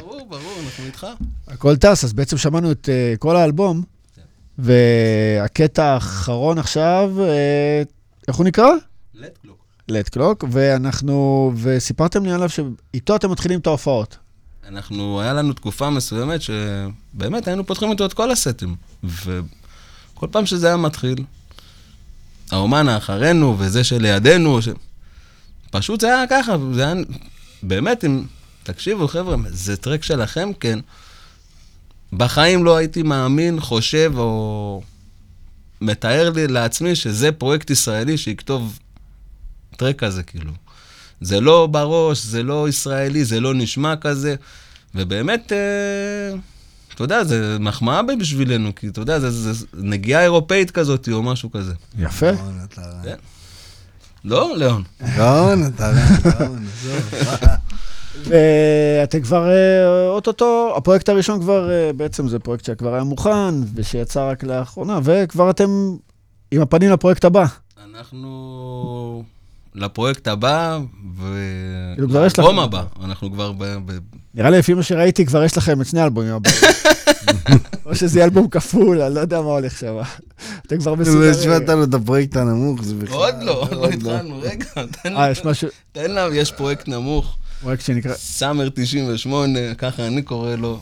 [0.00, 1.06] ברור, ברור, אנחנו איתך.
[1.48, 3.82] הכל טס, אז בעצם שמענו את uh, כל האלבום,
[4.58, 7.88] והקטע האחרון עכשיו, uh,
[8.28, 8.68] איך הוא נקרא?
[9.14, 9.56] לט קלוק.
[9.88, 14.16] לט קלוק, ואנחנו, וסיפרתם לי עליו שאיתו אתם מתחילים את ההופעות.
[14.68, 18.76] אנחנו, היה לנו תקופה מסוימת שבאמת היינו פותחים איתו את כל הסטים.
[20.24, 21.24] וכל פעם שזה היה מתחיל,
[22.50, 24.68] האומן האחרינו וזה שלידינו, ש...
[25.70, 26.94] פשוט זה היה ככה, זה היה...
[27.62, 28.22] באמת, אם...
[28.62, 30.78] תקשיבו, חבר'ה, זה טרק שלכם, כן.
[32.12, 34.82] בחיים לא הייתי מאמין, חושב או
[35.80, 38.78] מתאר לי לעצמי שזה פרויקט ישראלי שיכתוב
[39.76, 40.52] טרק כזה, כאילו.
[41.20, 44.34] זה לא בראש, זה לא ישראלי, זה לא נשמע כזה,
[44.94, 46.38] ובאמת, אה,
[46.94, 51.22] אתה יודע, זה מחמאה בשבילנו, כי אתה יודע, זה, זה, זה נגיעה אירופאית כזאת או
[51.22, 51.72] משהו כזה.
[51.98, 52.30] יפה.
[53.04, 53.16] כן.
[54.24, 54.82] לא, ליאון.
[55.16, 56.58] גאון, אתה עזוב.
[58.24, 64.30] ואתם כבר, אה, אוטוטו, הפרויקט הראשון כבר, אה, בעצם זה פרויקט שכבר היה מוכן, ושיצא
[64.30, 65.96] רק לאחרונה, וכבר אתם
[66.50, 67.44] עם הפנים לפרויקט הבא.
[67.94, 69.24] אנחנו
[69.74, 70.78] לפרויקט הבא,
[71.96, 72.08] כאילו.
[72.10, 72.84] ולאלבום הבא.
[73.04, 73.64] אנחנו כבר ב...
[73.64, 73.98] ב...
[74.34, 76.54] נראה לי, לפי מה שראיתי, כבר יש לכם את שני האלבומים הבאים.
[77.86, 79.94] או שזה יהיה אלבום כפול, אני לא יודע מה הולך שם.
[80.66, 81.30] אתם כבר לא מסודרים.
[81.30, 83.16] השווית לו את הפרויקט הנמוך, זה בכלל...
[83.16, 84.64] עוד לא, לא התחלנו, רגע,
[85.02, 90.22] תן אה, יש משהו, תן לה, יש פרויקט נמוך, פרויקט שנקרא, סאמר 98, ככה אני
[90.22, 90.80] קורא לו.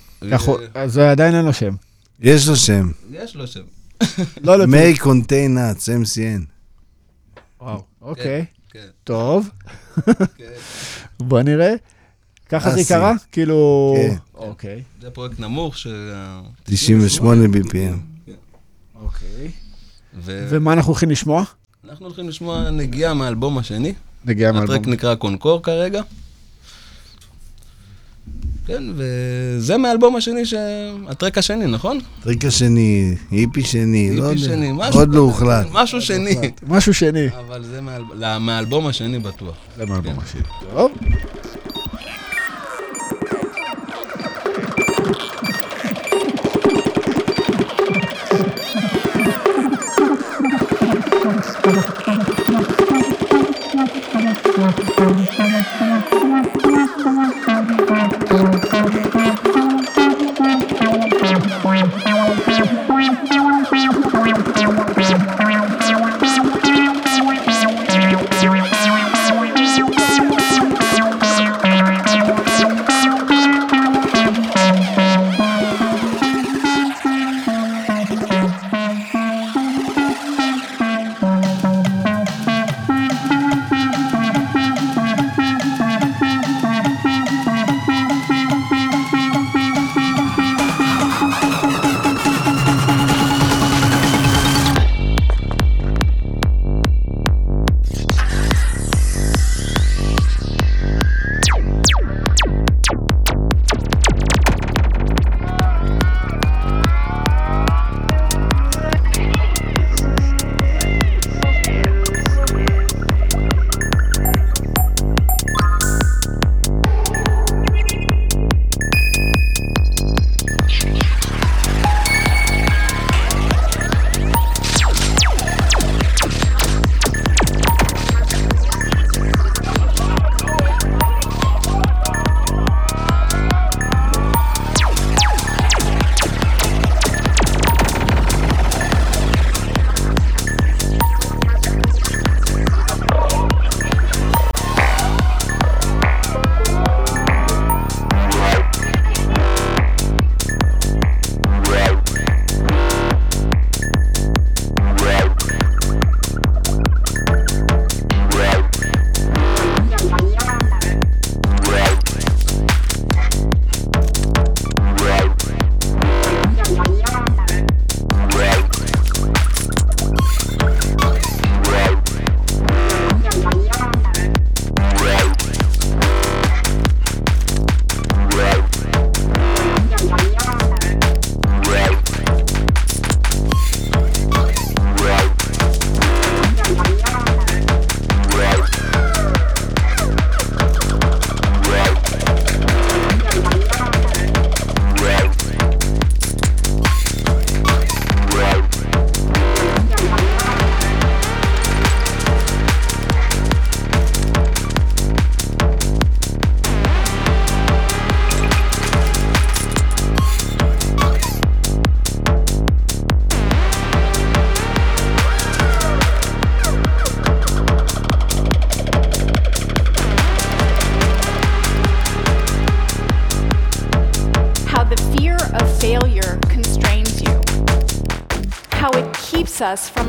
[0.75, 1.75] אז זה עדיין אין לו שם.
[2.21, 2.91] יש לו שם.
[3.11, 3.61] יש לו שם.
[4.43, 6.43] לא, לא, מי קונטיין נאץ, MCN.
[7.61, 8.87] וואו, אוקיי, כן.
[9.05, 9.51] טוב.
[10.37, 10.45] כן.
[11.29, 11.75] בוא נראה.
[12.49, 12.89] ככה זה אסי.
[12.89, 13.13] קרה?
[13.33, 13.95] כאילו...
[13.97, 14.17] כן.
[14.35, 14.83] אוקיי.
[15.01, 15.87] זה פרויקט נמוך, ש...
[16.65, 18.31] 98 BPM.
[19.03, 19.51] אוקיי.
[20.15, 21.45] ו- ומה אנחנו הולכים לשמוע?
[21.89, 23.95] אנחנו הולכים לשמוע נגיעה מהאלבום השני.
[24.25, 24.75] נגיע מהאלבום.
[24.77, 26.03] הטרק נקרא קונקור כרגע.
[28.73, 30.55] כן, וזה מהאלבום השני, ש...
[31.09, 31.99] הטרק השני, נכון?
[32.21, 35.67] הטרק השני, היפי שני, היפי לא שני, יודע, משהו, עוד לא הוחלט.
[35.73, 36.37] משהו לא שני.
[36.69, 37.27] משהו שני.
[37.49, 38.39] אבל זה מהאל...
[38.39, 39.55] מהאלבום השני בטוח.
[39.77, 40.21] זה מהאלבום כן.
[40.23, 40.43] השני.
[40.75, 40.93] טוב.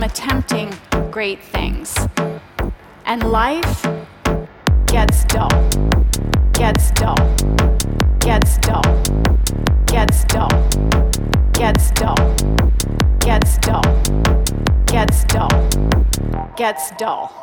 [0.03, 0.73] Attempting
[1.11, 1.95] great things.
[3.05, 3.84] And life
[4.88, 5.49] gets dull,
[6.51, 7.15] gets dull,
[8.19, 8.84] gets dull,
[9.85, 10.67] gets dull,
[11.53, 12.35] gets dull,
[13.19, 13.84] gets dull,
[14.88, 17.42] gets dull, gets dull.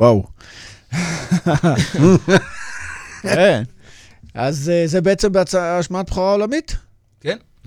[0.00, 0.24] וואו.
[3.22, 3.62] כן.
[4.34, 6.76] אז אה, זה בעצם בהשמעת בכורה עולמית?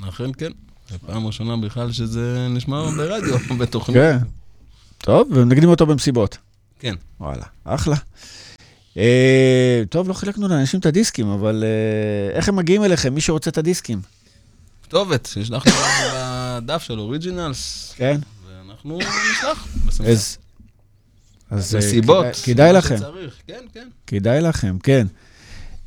[0.02, 0.52] כן, אכן כן.
[0.90, 3.98] זו פעם ראשונה בכלל שזה נשמע ברדיו, בתוכנית.
[3.98, 4.18] כן.
[4.98, 6.38] טוב, ומנגנים אותו במסיבות.
[6.80, 6.96] כן.
[7.20, 7.96] וואלה, אחלה.
[8.98, 13.50] אה, טוב, לא חילקנו לאנשים את הדיסקים, אבל אה, איך הם מגיעים אליכם, מי שרוצה
[13.50, 14.02] את הדיסקים?
[14.84, 15.76] כתובת, שישלח לנו
[16.62, 18.20] בדף של אוריג'ינלס, כן.
[18.48, 19.00] ואנחנו
[19.32, 19.68] נשלח.
[20.08, 20.38] אז,
[21.50, 22.98] אז אה, מסיבות, כדאי- כדאי לכם.
[22.98, 23.88] שצריך, כן, כן.
[24.08, 25.08] כדאי לכם, כן.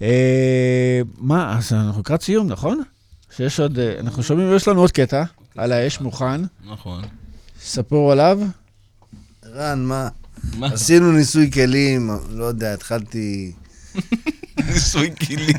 [0.02, 2.82] אה, מה, אז אנחנו לקראת סיום, נכון?
[3.38, 5.24] שיש עוד, אה, אנחנו שומעים, יש לנו עוד קטע
[5.56, 6.40] על האש מוכן.
[6.66, 7.02] נכון.
[7.62, 8.40] ספרו עליו.
[9.54, 10.08] רן, מה?
[10.56, 10.66] מה?
[10.66, 13.52] עשינו ניסוי כלים, לא יודע, התחלתי...
[14.66, 15.56] ניסוי כלים.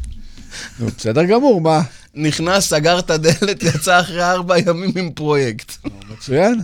[0.78, 1.82] נו, בסדר גמור, מה?
[2.14, 5.72] נכנס, סגר את הדלת, יצא אחרי ארבע ימים עם פרויקט.
[6.10, 6.60] מצוין.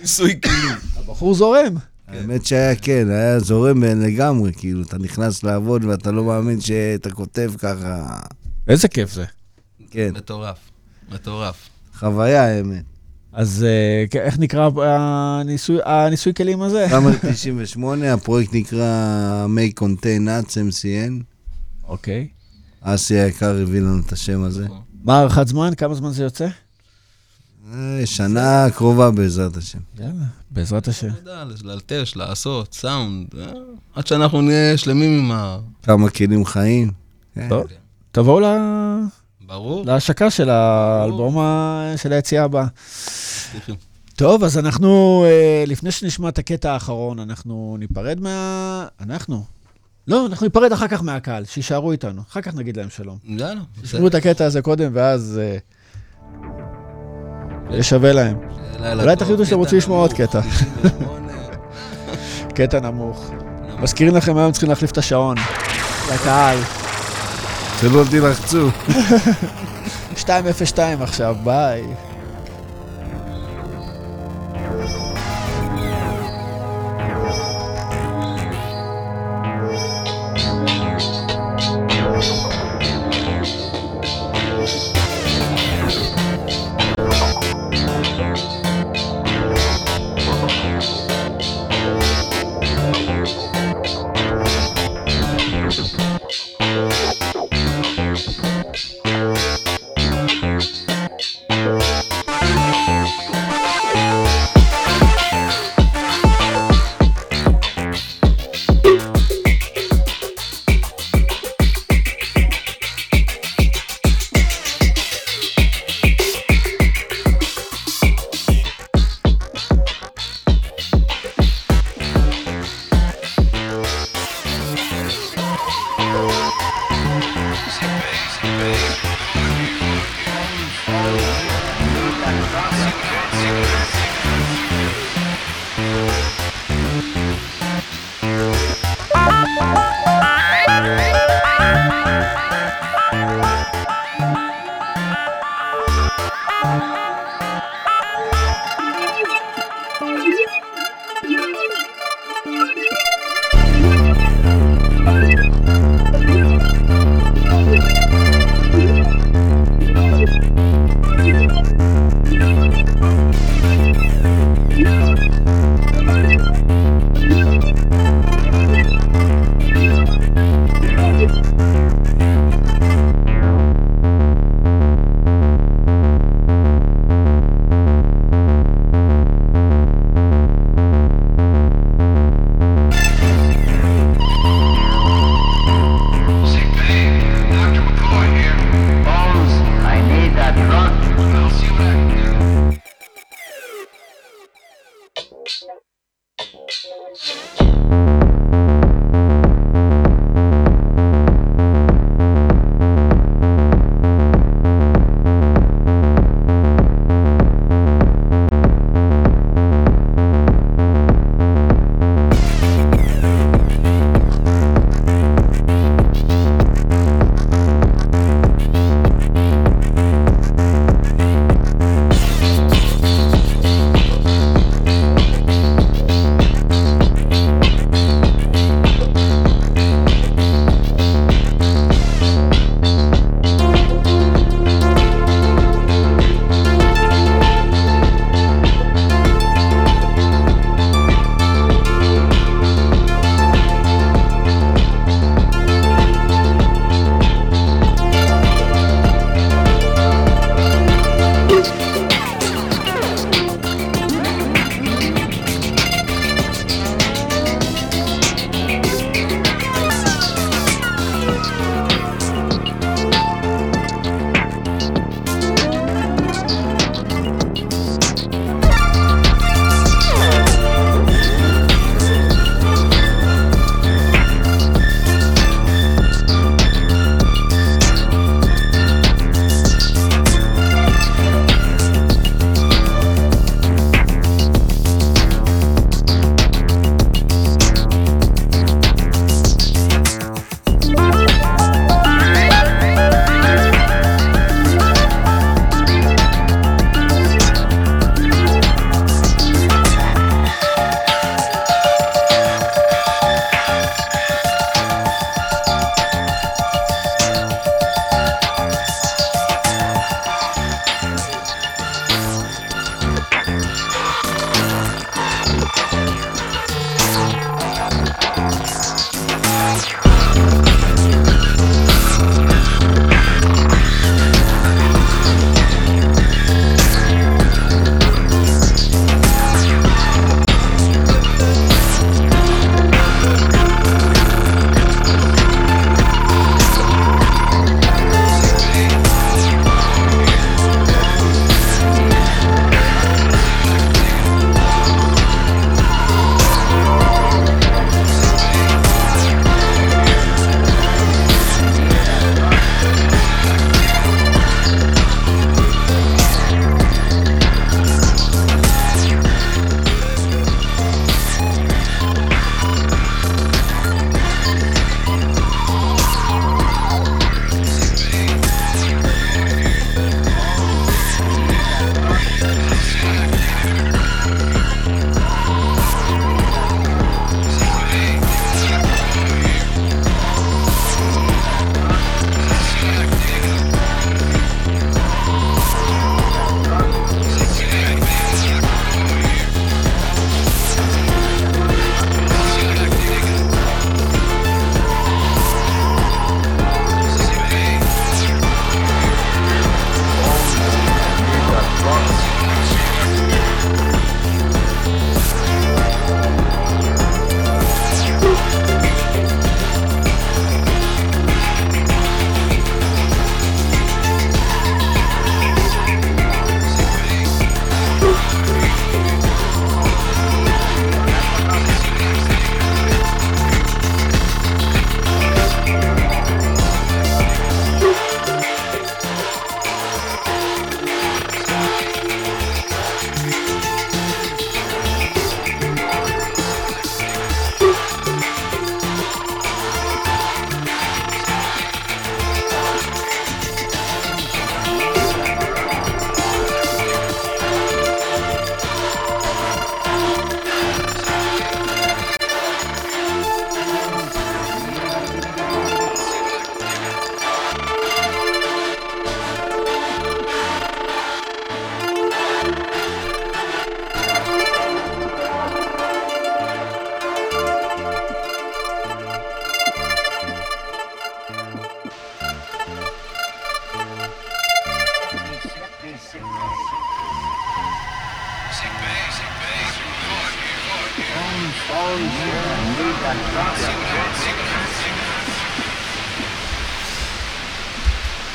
[0.00, 0.76] ניסוי כלים.
[0.96, 1.74] הבחור זורם.
[2.08, 7.52] האמת שהיה כן, היה זורם לגמרי, כאילו, אתה נכנס לעבוד ואתה לא מאמין שאתה כותב
[7.58, 8.18] ככה.
[8.68, 9.24] איזה כיף זה.
[9.92, 10.58] כן, מטורף.
[11.12, 11.68] מטורף.
[11.98, 12.84] חוויה האמת.
[13.32, 13.66] אז
[14.14, 16.86] אה, איך נקרא הניסוי, הניסוי כלים הזה?
[16.90, 21.22] סמר 98, הפרויקט נקרא Make Contain Nuts MCN.
[21.84, 22.28] אוקיי.
[22.80, 24.66] אסי היקר הביא לנו את השם הזה.
[25.04, 25.74] מה הערכת זמן?
[25.76, 26.48] כמה זמן זה יוצא?
[27.74, 29.78] אה, שנה קרובה בעזרת השם.
[29.98, 30.12] יאללה,
[30.50, 31.08] בעזרת השם.
[31.64, 33.52] ללטש, לעשות, סאונד, אה,
[33.94, 35.58] עד שאנחנו נהיה שלמים עם ה...
[35.82, 36.90] כמה כלים חיים.
[37.48, 37.66] טוב,
[38.12, 39.21] תבואו ל-
[39.52, 39.84] ברור.
[39.86, 41.38] להשקה של האלבום
[41.96, 42.66] של היציאה הבאה.
[44.16, 48.86] טוב, אז אנחנו, אה, לפני שנשמע את הקטע האחרון, אנחנו ניפרד מה...
[49.00, 49.44] אנחנו?
[50.08, 52.22] לא, אנחנו ניפרד אחר כך מהקהל, שיישארו איתנו.
[52.30, 53.18] אחר כך נגיד להם שלום.
[53.24, 55.40] יאללה, תשמעו את הקטע הזה קודם, ואז...
[55.42, 55.58] אה,
[57.70, 58.36] יהיה שווה להם.
[59.00, 60.40] אולי תחליטו שאתם רוצים לשמוע עוד קטע.
[60.40, 61.32] 98.
[62.54, 63.30] קטע נמוך.
[63.78, 65.36] מזכירים לכם היום צריכים להחליף את השעון.
[66.14, 66.81] לקהל.
[68.10, 68.68] תלחצו.
[70.18, 71.82] 202 עכשיו, ביי.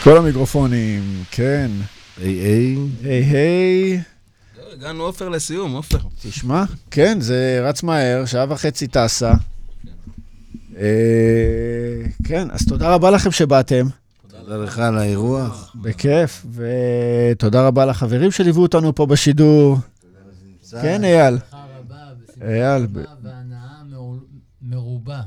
[0.07, 1.71] כל המיקרופונים, כן.
[2.17, 2.77] היי היי.
[3.03, 4.01] היי היי.
[4.73, 5.97] הגענו עופר לסיום, עופר.
[6.21, 9.33] תשמע, כן, זה רץ מהר, שעה וחצי טסה.
[10.77, 10.83] אה,
[12.23, 13.87] כן, אז תודה רבה לכם שבאתם.
[14.27, 15.75] תודה לך על האירוח.
[15.81, 19.77] בכיף, ותודה רבה לחברים שליוו אותנו פה בשידור.
[20.81, 21.37] כן, אייל.
[22.41, 23.57] אייל, ב- והנאה
[23.89, 24.25] מעול-
[24.61, 25.21] מרובה.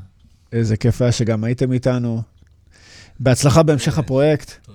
[0.52, 2.22] איזה כיף היה שגם הייתם איתנו.
[3.20, 4.69] בהצלחה בהמשך הפרויקט.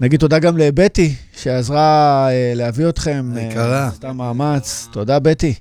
[0.00, 3.32] נגיד תודה גם לבטי, שעזרה אה, להביא אתכם.
[3.36, 3.86] אה, היקרה.
[3.86, 4.88] עשתה מאמץ.
[4.92, 5.54] תודה, בטי.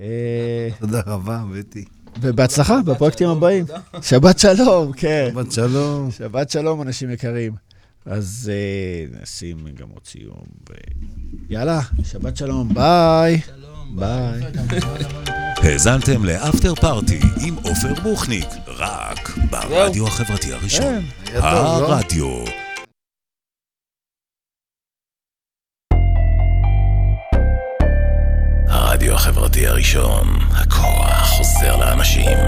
[0.00, 1.84] אה, תודה רבה, בטי.
[2.20, 3.64] ובהצלחה בפרויקטים הבאים.
[4.02, 5.28] שבת שלום, כן.
[5.32, 6.10] שבת שלום.
[6.10, 7.52] שבת שלום, אנשים יקרים.
[8.06, 10.44] אז אה, נשים גם עוד סיום.
[10.70, 10.74] ו-
[11.50, 13.40] יאללה, שבת שלום, ביי.
[13.94, 14.40] ביי.
[15.56, 21.02] האזנתם לאפטר פארטי עם עופר בוכניק, רק ברדיו החברתי הראשון.
[21.24, 21.46] כן, לא?
[21.46, 22.44] הרדיו.
[29.00, 32.38] הרדיו החברתי הראשון, הכוח חוזר לאנשים.